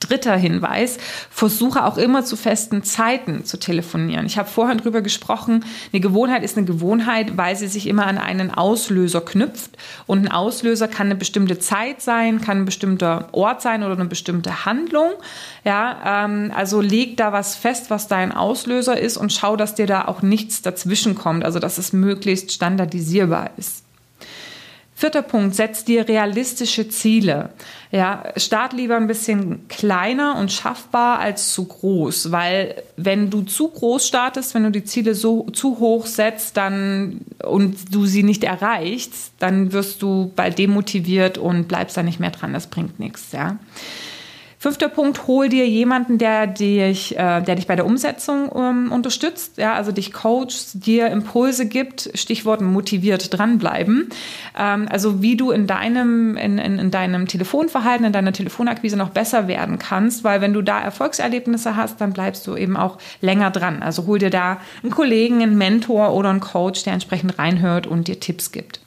Dritter 0.00 0.36
Hinweis, 0.36 0.98
versuche 1.30 1.84
auch 1.84 1.96
immer 1.96 2.22
zu 2.22 2.36
festen 2.36 2.82
Zeiten 2.82 3.46
zu 3.46 3.56
telefonieren. 3.56 4.26
Ich 4.26 4.36
habe 4.36 4.48
vorhin 4.48 4.76
drüber 4.76 5.00
gesprochen, 5.00 5.64
eine 5.90 6.00
Gewohnheit 6.00 6.42
ist 6.42 6.58
eine 6.58 6.66
Gewohnheit, 6.66 7.38
weil 7.38 7.56
sie 7.56 7.66
sich 7.66 7.86
immer 7.86 8.06
an 8.06 8.18
einen 8.18 8.50
Auslöser 8.52 9.22
knüpft. 9.22 9.70
Und 10.06 10.26
ein 10.26 10.30
Auslöser 10.30 10.86
kann 10.86 11.06
eine 11.06 11.16
bestimmte 11.16 11.58
Zeit 11.58 12.02
sein, 12.02 12.42
kann 12.42 12.58
ein 12.58 12.64
bestimmter 12.66 13.30
Ort 13.32 13.62
sein 13.62 13.82
oder 13.82 13.94
eine 13.94 14.04
bestimmte 14.04 14.66
Handlung. 14.66 15.12
Ja, 15.64 16.24
ähm, 16.26 16.52
also 16.54 16.82
leg 16.82 17.16
da 17.16 17.32
was 17.32 17.56
fest, 17.56 17.88
was 17.88 18.06
dein 18.06 18.32
Auslöser 18.32 19.00
ist 19.00 19.16
und 19.16 19.32
schau, 19.32 19.56
dass 19.56 19.74
dir 19.74 19.86
da 19.86 20.04
auch 20.04 20.20
nichts 20.20 20.60
dazwischen 20.60 21.14
kommt, 21.14 21.42
also 21.42 21.58
dass 21.58 21.78
es 21.78 21.94
möglichst 21.94 22.52
standardisierbar 22.52 23.50
ist. 23.56 23.85
Vierter 24.98 25.20
Punkt, 25.20 25.54
setz 25.54 25.84
dir 25.84 26.08
realistische 26.08 26.88
Ziele. 26.88 27.50
Ja, 27.90 28.32
start 28.38 28.72
lieber 28.72 28.96
ein 28.96 29.06
bisschen 29.06 29.68
kleiner 29.68 30.38
und 30.38 30.50
schaffbar 30.50 31.18
als 31.18 31.52
zu 31.52 31.66
groß, 31.66 32.32
weil 32.32 32.82
wenn 32.96 33.28
du 33.28 33.42
zu 33.42 33.68
groß 33.68 34.06
startest, 34.06 34.54
wenn 34.54 34.64
du 34.64 34.70
die 34.70 34.84
Ziele 34.84 35.14
so 35.14 35.50
zu 35.52 35.80
hoch 35.80 36.06
setzt, 36.06 36.56
dann 36.56 37.20
und 37.44 37.94
du 37.94 38.06
sie 38.06 38.22
nicht 38.22 38.42
erreichst, 38.42 39.32
dann 39.38 39.72
wirst 39.72 40.00
du 40.00 40.32
bald 40.34 40.58
demotiviert 40.58 41.36
und 41.36 41.68
bleibst 41.68 41.98
da 41.98 42.02
nicht 42.02 42.18
mehr 42.18 42.30
dran. 42.30 42.54
Das 42.54 42.68
bringt 42.68 42.98
nichts, 42.98 43.32
ja. 43.32 43.58
Fünfter 44.66 44.88
Punkt, 44.88 45.28
hol 45.28 45.48
dir 45.48 45.68
jemanden, 45.68 46.18
der 46.18 46.48
dich, 46.48 47.16
äh, 47.16 47.40
der 47.40 47.54
dich 47.54 47.68
bei 47.68 47.76
der 47.76 47.86
Umsetzung 47.86 48.50
ähm, 48.52 48.90
unterstützt, 48.90 49.58
ja, 49.58 49.74
also 49.74 49.92
dich 49.92 50.12
coacht, 50.12 50.84
dir 50.84 51.06
Impulse 51.06 51.68
gibt, 51.68 52.10
Stichwort 52.14 52.62
motiviert 52.62 53.32
dranbleiben. 53.32 54.08
Ähm, 54.58 54.88
also 54.90 55.22
wie 55.22 55.36
du 55.36 55.52
in 55.52 55.68
deinem, 55.68 56.36
in, 56.36 56.58
in, 56.58 56.80
in 56.80 56.90
deinem 56.90 57.28
Telefonverhalten, 57.28 58.06
in 58.06 58.12
deiner 58.12 58.32
Telefonakquise 58.32 58.96
noch 58.96 59.10
besser 59.10 59.46
werden 59.46 59.78
kannst, 59.78 60.24
weil 60.24 60.40
wenn 60.40 60.52
du 60.52 60.62
da 60.62 60.80
Erfolgserlebnisse 60.80 61.76
hast, 61.76 62.00
dann 62.00 62.12
bleibst 62.12 62.44
du 62.48 62.56
eben 62.56 62.76
auch 62.76 62.98
länger 63.20 63.52
dran. 63.52 63.84
Also 63.84 64.06
hol 64.06 64.18
dir 64.18 64.30
da 64.30 64.60
einen 64.82 64.90
Kollegen, 64.90 65.42
einen 65.42 65.56
Mentor 65.56 66.12
oder 66.12 66.30
einen 66.30 66.40
Coach, 66.40 66.82
der 66.82 66.94
entsprechend 66.94 67.38
reinhört 67.38 67.86
und 67.86 68.08
dir 68.08 68.18
Tipps 68.18 68.50
gibt. 68.50 68.80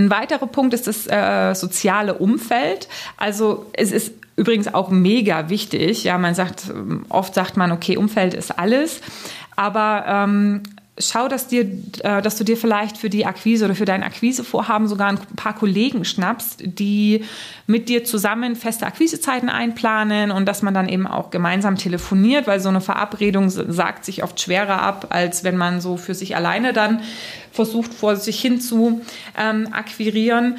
Ein 0.00 0.10
weiterer 0.10 0.48
Punkt 0.48 0.74
ist 0.74 0.88
das 0.88 1.06
äh, 1.06 1.54
soziale 1.54 2.14
Umfeld. 2.14 2.88
Also 3.16 3.66
es 3.72 3.92
ist 3.92 4.14
übrigens 4.38 4.72
auch 4.72 4.90
mega 4.90 5.50
wichtig. 5.50 6.04
Ja, 6.04 6.16
man 6.16 6.34
sagt, 6.34 6.72
oft 7.08 7.34
sagt 7.34 7.56
man, 7.56 7.72
okay, 7.72 7.96
Umfeld 7.96 8.34
ist 8.34 8.58
alles. 8.58 9.00
Aber 9.56 10.04
ähm, 10.06 10.62
schau, 10.98 11.28
dass, 11.28 11.48
dir, 11.48 11.62
äh, 12.00 12.22
dass 12.22 12.36
du 12.36 12.44
dir 12.44 12.56
vielleicht 12.56 12.98
für 12.98 13.10
die 13.10 13.26
Akquise 13.26 13.64
oder 13.64 13.74
für 13.74 13.84
dein 13.84 14.02
Akquisevorhaben 14.02 14.88
sogar 14.88 15.08
ein 15.08 15.18
paar 15.36 15.54
Kollegen 15.54 16.04
schnappst, 16.04 16.60
die 16.64 17.24
mit 17.66 17.88
dir 17.88 18.04
zusammen 18.04 18.56
feste 18.56 18.86
Akquisezeiten 18.86 19.48
einplanen 19.48 20.30
und 20.30 20.46
dass 20.46 20.62
man 20.62 20.74
dann 20.74 20.88
eben 20.88 21.06
auch 21.06 21.30
gemeinsam 21.30 21.76
telefoniert, 21.76 22.46
weil 22.46 22.60
so 22.60 22.68
eine 22.68 22.80
Verabredung 22.80 23.50
sagt 23.50 24.04
sich 24.04 24.22
oft 24.22 24.40
schwerer 24.40 24.80
ab, 24.82 25.08
als 25.10 25.44
wenn 25.44 25.56
man 25.56 25.80
so 25.80 25.96
für 25.96 26.14
sich 26.14 26.36
alleine 26.36 26.72
dann 26.72 27.00
versucht, 27.52 27.92
vor 27.92 28.16
sich 28.16 28.40
hin 28.40 28.60
zu 28.60 29.00
ähm, 29.36 29.68
akquirieren. 29.72 30.58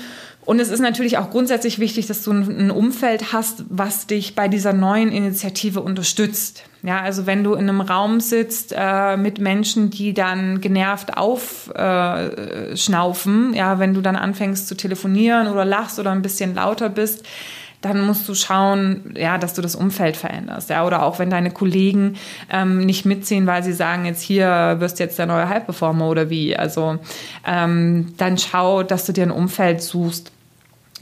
Und 0.49 0.59
es 0.59 0.69
ist 0.69 0.79
natürlich 0.79 1.19
auch 1.19 1.29
grundsätzlich 1.29 1.77
wichtig, 1.77 2.07
dass 2.07 2.23
du 2.23 2.31
ein 2.31 2.71
Umfeld 2.71 3.33
hast, 3.33 3.65
was 3.69 4.07
dich 4.07 4.33
bei 4.33 4.47
dieser 4.47 4.73
neuen 4.73 5.11
Initiative 5.11 5.79
unterstützt. 5.79 6.63
Ja, 6.81 7.01
also 7.01 7.27
wenn 7.27 7.43
du 7.43 7.53
in 7.53 7.69
einem 7.69 7.81
Raum 7.81 8.19
sitzt 8.19 8.73
äh, 8.75 9.15
mit 9.15 9.37
Menschen, 9.37 9.91
die 9.91 10.15
dann 10.15 10.59
genervt 10.59 11.17
aufschnaufen, 11.17 13.53
äh, 13.53 13.57
ja, 13.59 13.77
wenn 13.77 13.93
du 13.93 14.01
dann 14.01 14.15
anfängst 14.15 14.67
zu 14.67 14.75
telefonieren 14.75 15.49
oder 15.49 15.65
lachst 15.65 15.99
oder 15.99 16.09
ein 16.09 16.23
bisschen 16.23 16.55
lauter 16.55 16.89
bist, 16.89 17.23
dann 17.81 18.01
musst 18.01 18.27
du 18.27 18.33
schauen, 18.33 19.13
ja, 19.15 19.37
dass 19.37 19.53
du 19.53 19.61
das 19.61 19.75
Umfeld 19.75 20.17
veränderst. 20.17 20.71
Ja, 20.71 20.83
oder 20.83 21.03
auch 21.03 21.19
wenn 21.19 21.29
deine 21.29 21.51
Kollegen 21.51 22.15
ähm, 22.51 22.79
nicht 22.79 23.05
mitziehen, 23.05 23.45
weil 23.45 23.61
sie 23.61 23.73
sagen, 23.73 24.05
jetzt 24.05 24.23
hier 24.23 24.77
wirst 24.79 24.97
du 24.97 25.03
jetzt 25.03 25.19
der 25.19 25.27
neue 25.27 25.47
Halbperformer 25.47 26.09
oder 26.09 26.31
wie. 26.31 26.57
Also 26.57 26.97
ähm, 27.45 28.15
dann 28.17 28.39
schau, 28.39 28.81
dass 28.81 29.05
du 29.05 29.13
dir 29.13 29.27
ein 29.27 29.31
Umfeld 29.31 29.83
suchst, 29.83 30.31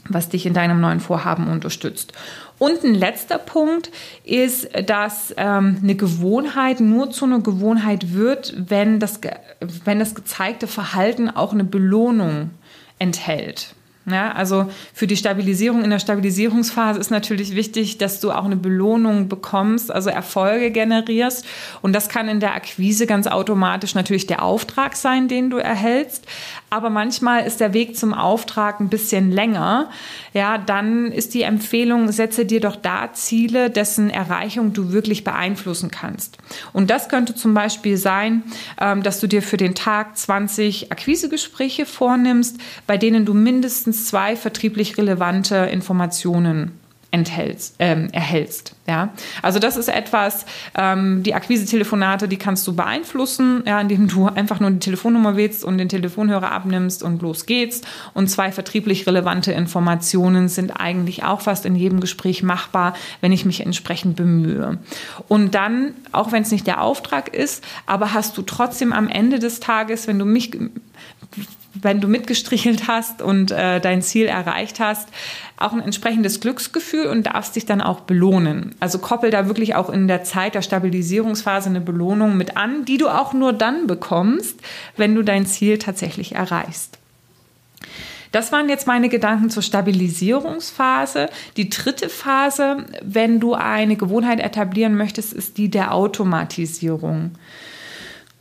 was 0.09 0.29
dich 0.29 0.45
in 0.45 0.53
deinem 0.53 0.81
neuen 0.81 0.99
Vorhaben 0.99 1.47
unterstützt. 1.47 2.13
Und 2.59 2.83
ein 2.83 2.95
letzter 2.95 3.37
Punkt 3.37 3.91
ist, 4.23 4.69
dass 4.87 5.33
ähm, 5.37 5.77
eine 5.81 5.95
Gewohnheit 5.95 6.79
nur 6.79 7.11
zu 7.11 7.25
einer 7.25 7.39
Gewohnheit 7.39 8.13
wird, 8.13 8.53
wenn 8.57 8.99
das, 8.99 9.19
wenn 9.85 9.99
das 9.99 10.15
gezeigte 10.15 10.67
Verhalten 10.67 11.29
auch 11.29 11.53
eine 11.53 11.63
Belohnung 11.63 12.51
enthält. 12.99 13.75
Ja, 14.09 14.31
also 14.31 14.71
für 14.93 15.05
die 15.05 15.17
Stabilisierung 15.17 15.83
in 15.83 15.89
der 15.89 15.99
Stabilisierungsphase 15.99 16.97
ist 16.97 17.11
natürlich 17.11 17.55
wichtig, 17.55 17.97
dass 17.97 18.21
du 18.21 18.31
auch 18.31 18.45
eine 18.45 18.55
Belohnung 18.55 19.27
bekommst, 19.27 19.91
also 19.91 20.09
Erfolge 20.09 20.71
generierst. 20.71 21.45
Und 21.81 21.91
das 21.91 22.07
kann 22.07 22.29
in 22.29 22.39
der 22.39 22.55
Akquise 22.55 23.05
ganz 23.05 23.27
automatisch 23.27 23.95
natürlich 23.95 24.25
der 24.25 24.43
Auftrag 24.43 24.95
sein, 24.95 25.27
den 25.27 25.49
du 25.49 25.57
erhältst. 25.57 26.25
Aber 26.69 26.89
manchmal 26.89 27.45
ist 27.45 27.59
der 27.59 27.73
Weg 27.73 27.95
zum 27.95 28.13
Auftrag 28.13 28.79
ein 28.79 28.89
bisschen 28.89 29.31
länger. 29.31 29.89
Ja, 30.33 30.57
dann 30.57 31.11
ist 31.11 31.33
die 31.33 31.43
Empfehlung, 31.43 32.11
setze 32.11 32.45
dir 32.45 32.59
doch 32.59 32.75
da 32.75 33.13
Ziele, 33.13 33.69
dessen 33.69 34.09
Erreichung 34.09 34.73
du 34.73 34.91
wirklich 34.91 35.23
beeinflussen 35.23 35.91
kannst. 35.91 36.37
Und 36.73 36.89
das 36.89 37.09
könnte 37.09 37.35
zum 37.35 37.53
Beispiel 37.53 37.97
sein, 37.97 38.43
ähm, 38.79 39.03
dass 39.03 39.19
du 39.19 39.27
dir 39.27 39.41
für 39.41 39.57
den 39.57 39.75
Tag 39.75 40.17
20 40.17 40.91
Akquisegespräche 40.91 41.85
vornimmst, 41.85 42.57
bei 42.85 42.97
denen 42.97 43.25
du 43.25 43.33
mindestens 43.33 43.67
mindestens 43.67 44.07
zwei 44.07 44.35
vertrieblich 44.35 44.97
relevante 44.97 45.55
Informationen 45.55 46.71
enthältst, 47.17 47.75
ähm, 47.79 48.09
erhältst. 48.11 48.75
Ja? 48.87 49.13
Also 49.41 49.59
das 49.59 49.75
ist 49.75 49.89
etwas, 49.89 50.45
ähm, 50.75 51.23
die 51.23 51.33
Akquise-Telefonate, 51.33 52.27
die 52.27 52.37
kannst 52.37 52.67
du 52.67 52.75
beeinflussen, 52.75 53.63
ja, 53.65 53.81
indem 53.81 54.07
du 54.07 54.27
einfach 54.27 54.59
nur 54.59 54.71
die 54.71 54.79
Telefonnummer 54.79 55.35
wählst 55.35 55.63
und 55.63 55.77
den 55.77 55.89
Telefonhörer 55.89 56.51
abnimmst 56.51 57.03
und 57.03 57.21
los 57.21 57.45
geht's. 57.45 57.81
Und 58.13 58.29
zwei 58.29 58.51
vertrieblich 58.51 59.07
relevante 59.07 59.51
Informationen 59.51 60.47
sind 60.47 60.71
eigentlich 60.79 61.23
auch 61.23 61.41
fast 61.41 61.65
in 61.65 61.75
jedem 61.75 61.99
Gespräch 61.99 62.43
machbar, 62.43 62.93
wenn 63.21 63.31
ich 63.31 63.45
mich 63.45 63.61
entsprechend 63.61 64.15
bemühe. 64.15 64.77
Und 65.27 65.55
dann, 65.55 65.93
auch 66.11 66.31
wenn 66.31 66.43
es 66.43 66.51
nicht 66.51 66.67
der 66.67 66.81
Auftrag 66.81 67.33
ist, 67.33 67.63
aber 67.85 68.13
hast 68.13 68.37
du 68.37 68.41
trotzdem 68.41 68.93
am 68.93 69.09
Ende 69.09 69.39
des 69.39 69.59
Tages, 69.59 70.07
wenn 70.07 70.19
du 70.19 70.25
mich 70.25 70.51
wenn 71.81 72.01
du 72.01 72.07
mitgestrichelt 72.07 72.87
hast 72.87 73.21
und 73.21 73.51
äh, 73.51 73.79
dein 73.79 74.01
Ziel 74.01 74.25
erreicht 74.25 74.79
hast, 74.79 75.09
auch 75.57 75.73
ein 75.73 75.81
entsprechendes 75.81 76.39
Glücksgefühl 76.39 77.07
und 77.07 77.23
darfst 77.23 77.55
dich 77.55 77.65
dann 77.65 77.81
auch 77.81 78.01
belohnen. 78.01 78.75
Also 78.79 78.99
koppel 78.99 79.31
da 79.31 79.47
wirklich 79.47 79.75
auch 79.75 79.89
in 79.89 80.07
der 80.07 80.23
Zeit 80.23 80.55
der 80.55 80.61
Stabilisierungsphase 80.61 81.69
eine 81.69 81.81
Belohnung 81.81 82.37
mit 82.37 82.57
an, 82.57 82.85
die 82.85 82.97
du 82.97 83.09
auch 83.09 83.33
nur 83.33 83.53
dann 83.53 83.87
bekommst, 83.87 84.59
wenn 84.95 85.15
du 85.15 85.23
dein 85.23 85.45
Ziel 85.45 85.77
tatsächlich 85.77 86.35
erreichst. 86.35 86.97
Das 88.31 88.51
waren 88.51 88.69
jetzt 88.69 88.87
meine 88.87 89.09
Gedanken 89.09 89.49
zur 89.49 89.63
Stabilisierungsphase. 89.63 91.29
Die 91.55 91.69
dritte 91.69 92.09
Phase, 92.09 92.85
wenn 93.01 93.39
du 93.39 93.53
eine 93.53 93.95
Gewohnheit 93.95 94.39
etablieren 94.39 94.95
möchtest, 94.95 95.33
ist 95.33 95.57
die 95.57 95.69
der 95.69 95.93
Automatisierung. 95.93 97.31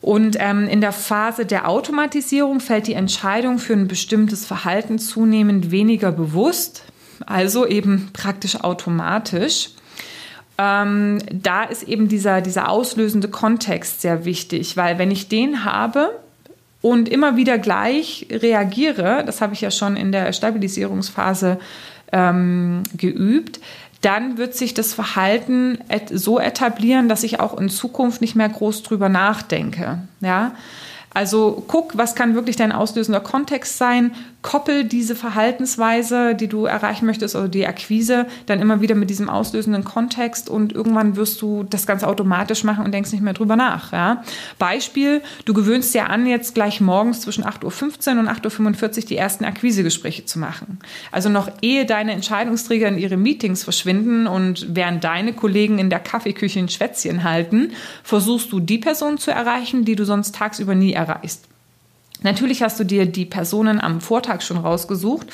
Und 0.07 0.37
ähm, 0.39 0.69
in 0.69 0.81
der 0.81 0.93
Phase 0.93 1.47
der 1.47 1.69
Automatisierung 1.69 2.61
fällt 2.61 2.87
die 2.87 2.93
Entscheidung 2.93 3.59
für 3.59 3.73
ein 3.73 3.89
bestimmtes 3.89 4.47
Verhalten 4.47 5.01
zunehmend 5.01 5.73
weniger 5.73 6.13
bewusst, 6.13 6.85
also 7.27 7.67
eben 7.67 8.11
praktisch 8.13 8.61
automatisch. 8.61 9.71
Ähm, 10.59 11.19
da 11.33 11.65
ist 11.65 11.83
eben 11.83 12.07
dieser, 12.07 12.41
dieser 12.41 12.69
auslösende 12.69 13.27
Kontext 13.27 14.01
sehr 14.01 14.25
wichtig, 14.25 14.77
weil 14.77 14.97
wenn 15.01 15.11
ich 15.11 15.27
den 15.27 15.65
habe 15.65 16.13
und 16.83 17.09
immer 17.09 17.37
wieder 17.37 17.59
gleich 17.59 18.29
reagiere, 18.31 19.25
das 19.27 19.41
habe 19.41 19.55
ich 19.55 19.61
ja 19.61 19.73
schon 19.73 19.97
in 19.97 20.13
der 20.13 20.33
Stabilisierungsphase 20.33 21.59
ähm, 22.13 22.85
geübt, 22.97 23.59
dann 24.07 24.39
wird 24.39 24.55
sich 24.55 24.73
das 24.73 24.95
Verhalten 24.95 25.79
so 26.13 26.39
etablieren, 26.39 27.09
dass 27.09 27.25
ich 27.25 27.41
auch 27.41 27.59
in 27.59 27.69
Zukunft 27.69 28.21
nicht 28.21 28.37
mehr 28.37 28.49
groß 28.49 28.85
drüber 28.85 29.09
nachdenke. 29.09 29.99
Ja? 30.21 30.53
Also 31.13 31.65
guck, 31.67 31.99
was 31.99 32.15
kann 32.15 32.37
wirklich 32.37 32.55
dein 32.55 32.71
auslösender 32.71 33.19
Kontext 33.19 33.79
sein? 33.79 34.15
Koppel 34.47 34.85
diese 34.85 35.17
Verhaltensweise, 35.17 36.37
die 36.37 36.47
du 36.47 36.67
erreichen 36.67 37.05
möchtest, 37.05 37.35
oder 37.35 37.49
die 37.49 37.67
Akquise, 37.67 38.27
dann 38.47 38.61
immer 38.61 38.81
wieder 38.81 38.95
mit 38.95 39.11
diesem 39.11 39.29
auslösenden 39.29 39.83
Kontext 39.83 40.49
und 40.49 40.73
irgendwann 40.73 41.17
wirst 41.17 41.43
du 41.43 41.65
das 41.65 41.85
ganz 41.85 42.05
automatisch 42.05 42.63
machen 42.63 42.85
und 42.85 42.93
denkst 42.95 43.11
nicht 43.11 43.25
mehr 43.25 43.33
drüber 43.33 43.57
nach. 43.57 43.93
Ja? 43.93 44.23
Beispiel, 44.61 45.21
du 45.47 45.53
gewöhnst 45.53 45.93
dir 45.95 46.11
an, 46.11 46.27
jetzt 46.27 46.55
gleich 46.55 46.81
morgens 46.81 47.23
zwischen 47.23 47.43
8.15 47.43 48.15
Uhr 48.15 48.21
und 48.21 48.29
8.45 48.29 48.97
Uhr 48.97 49.09
die 49.09 49.17
ersten 49.17 49.45
Akquisegespräche 49.45 50.27
zu 50.27 50.39
machen. 50.39 50.79
Also 51.11 51.29
noch 51.29 51.51
ehe 51.61 51.85
deine 51.85 52.13
Entscheidungsträger 52.13 52.87
in 52.87 52.99
ihre 52.99 53.17
Meetings 53.17 53.65
verschwinden 53.65 54.29
und 54.29 54.69
während 54.77 55.03
deine 55.03 55.33
Kollegen 55.33 55.81
in 55.81 55.91
der 55.91 55.99
Kaffeeküche 55.99 56.61
ein 56.61 56.69
Schwätzchen 56.69 57.25
halten, 57.25 57.73
versuchst 58.05 58.53
du 58.53 58.61
die 58.61 58.79
Person 58.79 59.19
zu 59.19 59.33
erreichen, 59.33 59.85
die 59.85 59.97
du 59.97 60.05
sonst 60.05 60.37
tagsüber 60.37 60.77
nie 60.77 60.93
erreichst. 60.93 61.49
Natürlich 62.23 62.63
hast 62.63 62.81
du 62.81 62.85
dir 62.85 63.07
die 63.07 63.25
Personen 63.25 63.81
am 63.81 64.01
Vortag 64.01 64.43
schon 64.43 64.57
rausgesucht, 64.57 65.29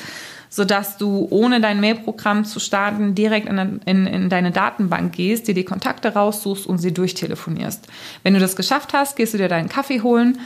sodass 0.49 0.97
du 0.97 1.27
ohne 1.31 1.61
dein 1.61 1.81
Mailprogramm 1.81 2.45
zu 2.45 2.59
starten 2.59 3.15
direkt 3.15 3.49
in, 3.49 3.81
in, 3.85 4.05
in 4.05 4.29
deine 4.29 4.51
Datenbank 4.51 5.13
gehst, 5.13 5.47
dir 5.47 5.55
die 5.55 5.63
Kontakte 5.63 6.13
raussuchst 6.13 6.67
und 6.67 6.77
sie 6.77 6.93
durchtelefonierst. 6.93 7.87
Wenn 8.21 8.35
du 8.35 8.39
das 8.39 8.55
geschafft 8.55 8.93
hast, 8.93 9.15
gehst 9.15 9.33
du 9.33 9.39
dir 9.39 9.47
deinen 9.47 9.69
Kaffee 9.69 10.01
holen, 10.01 10.37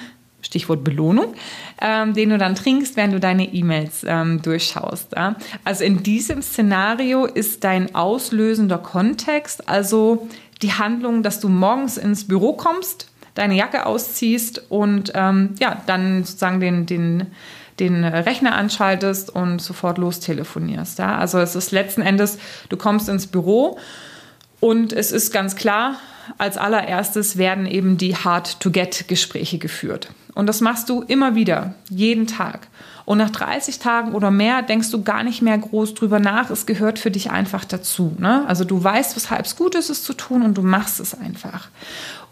Stichwort 0.42 0.84
Belohnung, 0.84 1.34
ähm, 1.82 2.14
den 2.14 2.30
du 2.30 2.38
dann 2.38 2.56
trinkst, 2.56 2.96
während 2.96 3.14
du 3.14 3.20
deine 3.20 3.54
E-Mails 3.54 4.06
ähm, 4.08 4.42
durchschaust. 4.42 5.14
Ja? 5.16 5.36
Also 5.66 5.84
in 5.84 6.04
diesem 6.04 6.42
Szenario 6.42 7.26
ist 7.26 7.64
dein 7.64 7.94
auslösender 7.94 8.78
Kontext, 8.78 9.68
also 9.68 10.28
die 10.62 10.74
Handlung, 10.74 11.22
dass 11.22 11.40
du 11.40 11.50
morgens 11.50 11.98
ins 11.98 12.28
Büro 12.28 12.54
kommst, 12.54 13.12
deine 13.38 13.56
Jacke 13.56 13.86
ausziehst 13.86 14.64
und 14.70 15.12
ähm, 15.16 15.56
ja, 15.60 15.82
dann 15.86 16.24
sozusagen 16.24 16.60
den, 16.60 16.86
den, 16.86 17.28
den 17.80 18.04
Rechner 18.04 18.56
anschaltest 18.56 19.30
und 19.30 19.62
sofort 19.62 19.98
lostelefonierst. 19.98 21.00
Ja? 21.00 21.18
Also 21.18 21.40
es 21.40 21.56
ist 21.56 21.72
letzten 21.72 22.02
Endes, 22.02 22.38
du 22.70 22.78
kommst 22.78 23.10
ins 23.10 23.28
Büro 23.28 23.78
und 24.60 24.94
es 24.94 25.12
ist 25.12 25.32
ganz 25.32 25.56
klar, 25.56 25.96
als 26.38 26.58
allererstes 26.58 27.38
werden 27.38 27.66
eben 27.66 27.98
die 27.98 28.16
Hard-to-Get-Gespräche 28.16 29.60
geführt. 29.60 30.10
Und 30.34 30.48
das 30.48 30.62
machst 30.62 30.90
du 30.90 31.02
immer 31.02 31.36
wieder, 31.36 31.74
jeden 31.90 32.28
Tag. 32.28 32.68
Und 33.06 33.20
nach 33.20 33.30
30 33.30 33.80
Tagen 33.80 34.14
oder 34.14 34.32
mehr 34.32 34.62
denkst 34.62 34.92
du 34.92 35.02
gar 35.02 35.24
nicht 35.24 35.42
mehr 35.42 35.58
groß 35.58 35.94
drüber 35.94 36.20
nach. 36.20 36.50
Es 36.50 36.66
gehört 36.66 37.00
für 37.00 37.10
dich 37.10 37.32
einfach 37.32 37.64
dazu. 37.64 38.14
Ne? 38.20 38.44
Also 38.48 38.66
du 38.66 38.84
weißt, 38.84 39.16
weshalb 39.16 39.46
es 39.46 39.56
gut 39.56 39.76
ist, 39.76 39.90
es 39.90 40.04
zu 40.04 40.14
tun 40.14 40.42
und 40.42 40.58
du 40.58 40.62
machst 40.62 41.00
es 41.00 41.18
einfach. 41.18 41.70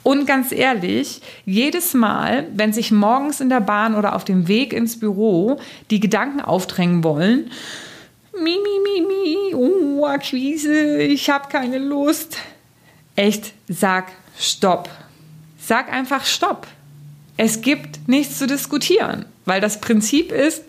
Und 0.06 0.28
ganz 0.28 0.52
ehrlich, 0.52 1.20
jedes 1.48 1.96
Mal, 1.96 2.46
wenn 2.54 2.72
sich 2.72 2.92
morgens 2.92 3.42
in 3.42 3.50
der 3.50 3.60
Bahn 3.60 3.96
oder 3.96 4.16
auf 4.16 4.24
dem 4.24 4.48
Weg 4.48 4.72
ins 4.72 5.00
Büro 5.00 5.60
die 5.90 6.00
Gedanken 6.00 6.42
aufdrängen 6.42 7.04
wollen, 7.04 7.50
mi, 8.32 8.56
mi, 8.56 8.80
mi, 8.84 9.02
mi, 9.02 9.56
oh, 9.56 10.06
Akquise, 10.06 11.02
ich 11.02 11.28
habe 11.32 11.50
keine 11.50 11.80
Lust. 11.80 12.38
Echt, 13.16 13.54
sag 13.68 14.12
Stopp. 14.38 14.90
Sag 15.58 15.92
einfach 15.92 16.24
Stopp. 16.24 16.68
Es 17.36 17.62
gibt 17.62 18.08
nichts 18.08 18.38
zu 18.38 18.46
diskutieren, 18.46 19.26
weil 19.46 19.60
das 19.60 19.82
Prinzip 19.82 20.32
ist, 20.32 20.66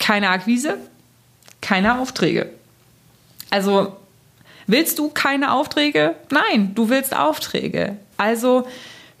keine 0.00 0.30
Akquise, 0.30 0.78
keine 1.60 2.00
Aufträge. 2.00 2.50
Also 3.50 3.96
willst 4.66 4.98
du 4.98 5.10
keine 5.10 5.52
Aufträge? 5.52 6.16
Nein, 6.30 6.72
du 6.74 6.88
willst 6.88 7.14
Aufträge. 7.14 7.98
Also 8.22 8.68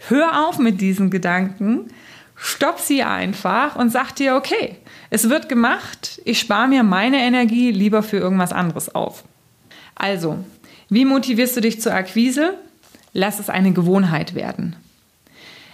hör 0.08 0.46
auf 0.46 0.58
mit 0.58 0.80
diesen 0.80 1.10
Gedanken, 1.10 1.88
stopp 2.36 2.78
sie 2.78 3.02
einfach 3.02 3.74
und 3.74 3.90
sag 3.90 4.12
dir, 4.14 4.36
okay, 4.36 4.76
es 5.10 5.28
wird 5.28 5.48
gemacht, 5.48 6.20
ich 6.24 6.38
spare 6.38 6.68
mir 6.68 6.84
meine 6.84 7.18
Energie 7.18 7.72
lieber 7.72 8.04
für 8.04 8.18
irgendwas 8.18 8.52
anderes 8.52 8.94
auf. 8.94 9.24
Also, 9.96 10.38
wie 10.88 11.04
motivierst 11.04 11.56
du 11.56 11.60
dich 11.60 11.80
zur 11.80 11.94
Akquise? 11.94 12.54
Lass 13.12 13.40
es 13.40 13.50
eine 13.50 13.72
Gewohnheit 13.72 14.36
werden. 14.36 14.76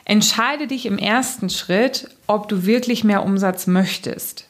Entscheide 0.06 0.66
dich 0.66 0.86
im 0.86 0.96
ersten 0.96 1.50
Schritt, 1.50 2.08
ob 2.26 2.48
du 2.48 2.64
wirklich 2.64 3.04
mehr 3.04 3.22
Umsatz 3.22 3.66
möchtest. 3.66 4.48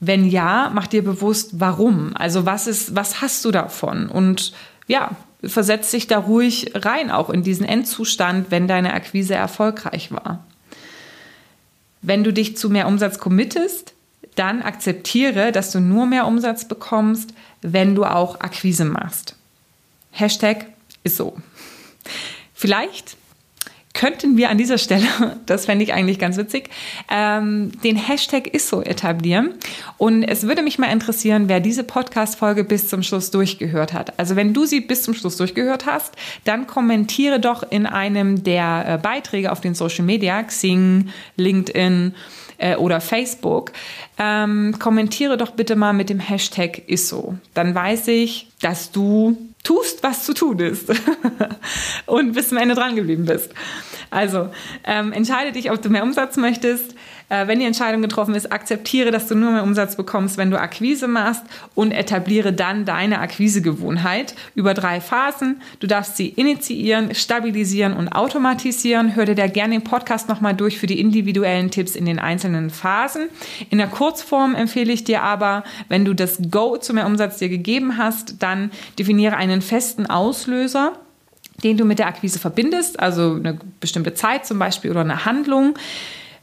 Wenn 0.00 0.28
ja, 0.28 0.72
mach 0.74 0.88
dir 0.88 1.04
bewusst, 1.04 1.60
warum. 1.60 2.16
Also 2.16 2.46
was 2.46 2.66
ist, 2.66 2.96
was 2.96 3.20
hast 3.20 3.44
du 3.44 3.52
davon? 3.52 4.08
Und 4.08 4.52
ja, 4.88 5.12
versetz 5.42 5.90
dich 5.90 6.06
da 6.06 6.18
ruhig 6.18 6.72
rein, 6.74 7.10
auch 7.10 7.30
in 7.30 7.42
diesen 7.42 7.66
Endzustand, 7.66 8.50
wenn 8.50 8.66
deine 8.66 8.92
Akquise 8.92 9.34
erfolgreich 9.34 10.10
war. 10.10 10.44
Wenn 12.02 12.24
du 12.24 12.32
dich 12.32 12.56
zu 12.56 12.70
mehr 12.70 12.86
Umsatz 12.86 13.18
committest, 13.18 13.94
dann 14.34 14.62
akzeptiere, 14.62 15.52
dass 15.52 15.72
du 15.72 15.80
nur 15.80 16.06
mehr 16.06 16.26
Umsatz 16.26 16.66
bekommst, 16.66 17.34
wenn 17.60 17.94
du 17.94 18.04
auch 18.04 18.40
Akquise 18.40 18.84
machst. 18.84 19.34
Hashtag 20.12 20.66
ist 21.02 21.16
so. 21.16 21.36
Vielleicht 22.54 23.17
könnten 23.98 24.36
wir 24.36 24.48
an 24.48 24.58
dieser 24.58 24.78
Stelle, 24.78 25.06
das 25.46 25.66
fände 25.66 25.82
ich 25.82 25.92
eigentlich 25.92 26.20
ganz 26.20 26.36
witzig, 26.36 26.70
ähm, 27.10 27.72
den 27.82 27.96
Hashtag 27.96 28.46
ist 28.46 28.68
so 28.68 28.80
etablieren. 28.80 29.54
Und 29.96 30.22
es 30.22 30.44
würde 30.44 30.62
mich 30.62 30.78
mal 30.78 30.86
interessieren, 30.86 31.48
wer 31.48 31.58
diese 31.58 31.82
Podcast-Folge 31.82 32.62
bis 32.62 32.86
zum 32.86 33.02
Schluss 33.02 33.32
durchgehört 33.32 33.92
hat. 33.92 34.16
Also 34.18 34.36
wenn 34.36 34.54
du 34.54 34.66
sie 34.66 34.80
bis 34.80 35.02
zum 35.02 35.14
Schluss 35.14 35.36
durchgehört 35.36 35.84
hast, 35.84 36.14
dann 36.44 36.68
kommentiere 36.68 37.40
doch 37.40 37.64
in 37.68 37.86
einem 37.86 38.44
der 38.44 38.84
äh, 38.86 38.98
Beiträge 38.98 39.50
auf 39.50 39.60
den 39.60 39.74
Social 39.74 40.04
Media, 40.04 40.44
Xing, 40.44 41.08
LinkedIn, 41.36 42.14
äh, 42.58 42.76
oder 42.76 43.00
Facebook, 43.00 43.72
ähm, 44.18 44.76
kommentiere 44.78 45.36
doch 45.36 45.52
bitte 45.52 45.74
mal 45.74 45.92
mit 45.92 46.08
dem 46.08 46.20
Hashtag 46.20 46.82
ISSO. 46.88 47.36
Dann 47.54 47.74
weiß 47.74 48.08
ich, 48.08 48.48
dass 48.60 48.92
du 48.92 49.36
tust, 49.62 50.02
was 50.02 50.24
zu 50.24 50.34
tun 50.34 50.58
ist 50.60 50.90
und 52.06 52.32
bis 52.32 52.48
zum 52.48 52.58
Ende 52.58 52.74
dran 52.74 52.96
geblieben 52.96 53.24
bist. 53.24 53.52
Also 54.10 54.50
ähm, 54.84 55.12
entscheide 55.12 55.52
dich, 55.52 55.70
ob 55.70 55.82
du 55.82 55.90
mehr 55.90 56.02
Umsatz 56.02 56.36
möchtest. 56.36 56.94
Äh, 57.28 57.46
wenn 57.46 57.58
die 57.58 57.66
Entscheidung 57.66 58.02
getroffen 58.02 58.34
ist, 58.34 58.50
akzeptiere, 58.50 59.10
dass 59.10 59.26
du 59.26 59.34
nur 59.34 59.52
mehr 59.52 59.62
Umsatz 59.62 59.96
bekommst, 59.96 60.38
wenn 60.38 60.50
du 60.50 60.58
Akquise 60.58 61.08
machst 61.08 61.42
und 61.74 61.92
etabliere 61.92 62.52
dann 62.52 62.84
deine 62.84 63.20
Akquisegewohnheit 63.20 64.34
über 64.54 64.74
drei 64.74 65.00
Phasen. 65.00 65.60
Du 65.80 65.86
darfst 65.86 66.16
sie 66.16 66.28
initiieren, 66.28 67.14
stabilisieren 67.14 67.92
und 67.92 68.08
automatisieren. 68.08 69.14
Hör 69.14 69.26
dir 69.26 69.34
da 69.34 69.46
gerne 69.46 69.74
den 69.74 69.84
Podcast 69.84 70.28
nochmal 70.28 70.54
durch 70.54 70.78
für 70.78 70.86
die 70.86 71.00
individuellen 71.00 71.70
Tipps 71.70 71.94
in 71.94 72.06
den 72.06 72.18
einzelnen 72.18 72.70
Phasen. 72.70 73.28
In 73.70 73.78
der 73.78 73.88
Kurzform 73.88 74.54
empfehle 74.54 74.92
ich 74.92 75.04
dir 75.04 75.22
aber, 75.22 75.64
wenn 75.88 76.04
du 76.04 76.14
das 76.14 76.38
Go 76.50 76.76
zu 76.76 76.94
mehr 76.94 77.06
Umsatz 77.06 77.38
dir 77.38 77.48
gegeben 77.48 77.98
hast, 77.98 78.42
dann 78.42 78.70
definiere 78.98 79.36
einen 79.36 79.62
festen 79.62 80.06
Auslöser 80.06 80.92
den 81.64 81.76
du 81.76 81.84
mit 81.84 81.98
der 81.98 82.06
Akquise 82.06 82.38
verbindest, 82.38 83.00
also 83.00 83.34
eine 83.34 83.58
bestimmte 83.80 84.14
Zeit 84.14 84.46
zum 84.46 84.60
Beispiel 84.60 84.92
oder 84.92 85.00
eine 85.00 85.24
Handlung. 85.24 85.74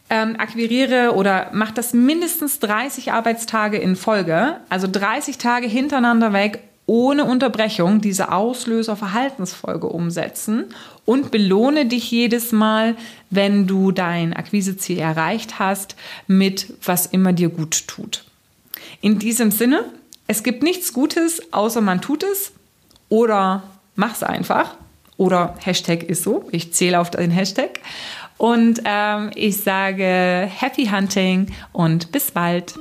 Ähm, 0.10 0.36
akquiriere 0.38 1.16
oder 1.16 1.50
mach 1.54 1.72
das 1.72 1.94
mindestens 1.94 2.60
30 2.60 3.12
Arbeitstage 3.12 3.78
in 3.78 3.96
Folge, 3.96 4.58
also 4.70 4.88
30 4.92 5.40
Tage 5.40 5.68
hintereinander 5.68 6.32
weg, 6.32 6.62
ohne 6.86 7.26
Unterbrechung 7.26 8.02
diese 8.02 8.32
Auslöser-Verhaltensfolge 8.32 9.88
umsetzen 9.88 10.66
und 11.06 11.32
belohne 11.32 11.88
dich 11.88 12.12
jedes 12.12 12.52
Mal, 12.52 12.96
wenn 13.32 13.66
du 13.66 13.92
dein 13.92 14.34
Akquiseziel 14.34 15.00
erreicht 15.00 15.58
hast, 15.58 15.96
mit 16.28 16.74
was 16.84 17.08
immer 17.08 17.34
dir 17.34 17.50
gut 17.50 17.88
tut. 17.88 18.24
In 19.02 19.18
diesem 19.18 19.50
Sinne, 19.50 19.86
es 20.28 20.44
gibt 20.44 20.64
nichts 20.64 20.94
Gutes, 20.94 21.52
außer 21.52 21.82
man 21.82 22.02
tut 22.02 22.24
es 22.24 22.52
oder 23.10 23.64
mach's 23.96 24.24
einfach. 24.24 24.76
Oder 25.18 25.56
Hashtag 25.64 26.04
ist 26.04 26.24
so. 26.24 26.48
Ich 26.52 26.74
zähle 26.74 27.00
auf 27.00 27.10
den 27.10 27.32
Hashtag. 27.32 27.80
Und 28.38 28.82
ähm, 28.86 29.32
ich 29.36 29.58
sage 29.58 30.50
Happy 30.50 30.88
Hunting 30.88 31.48
und 31.72 32.12
bis 32.12 32.32
bald. 32.32 32.74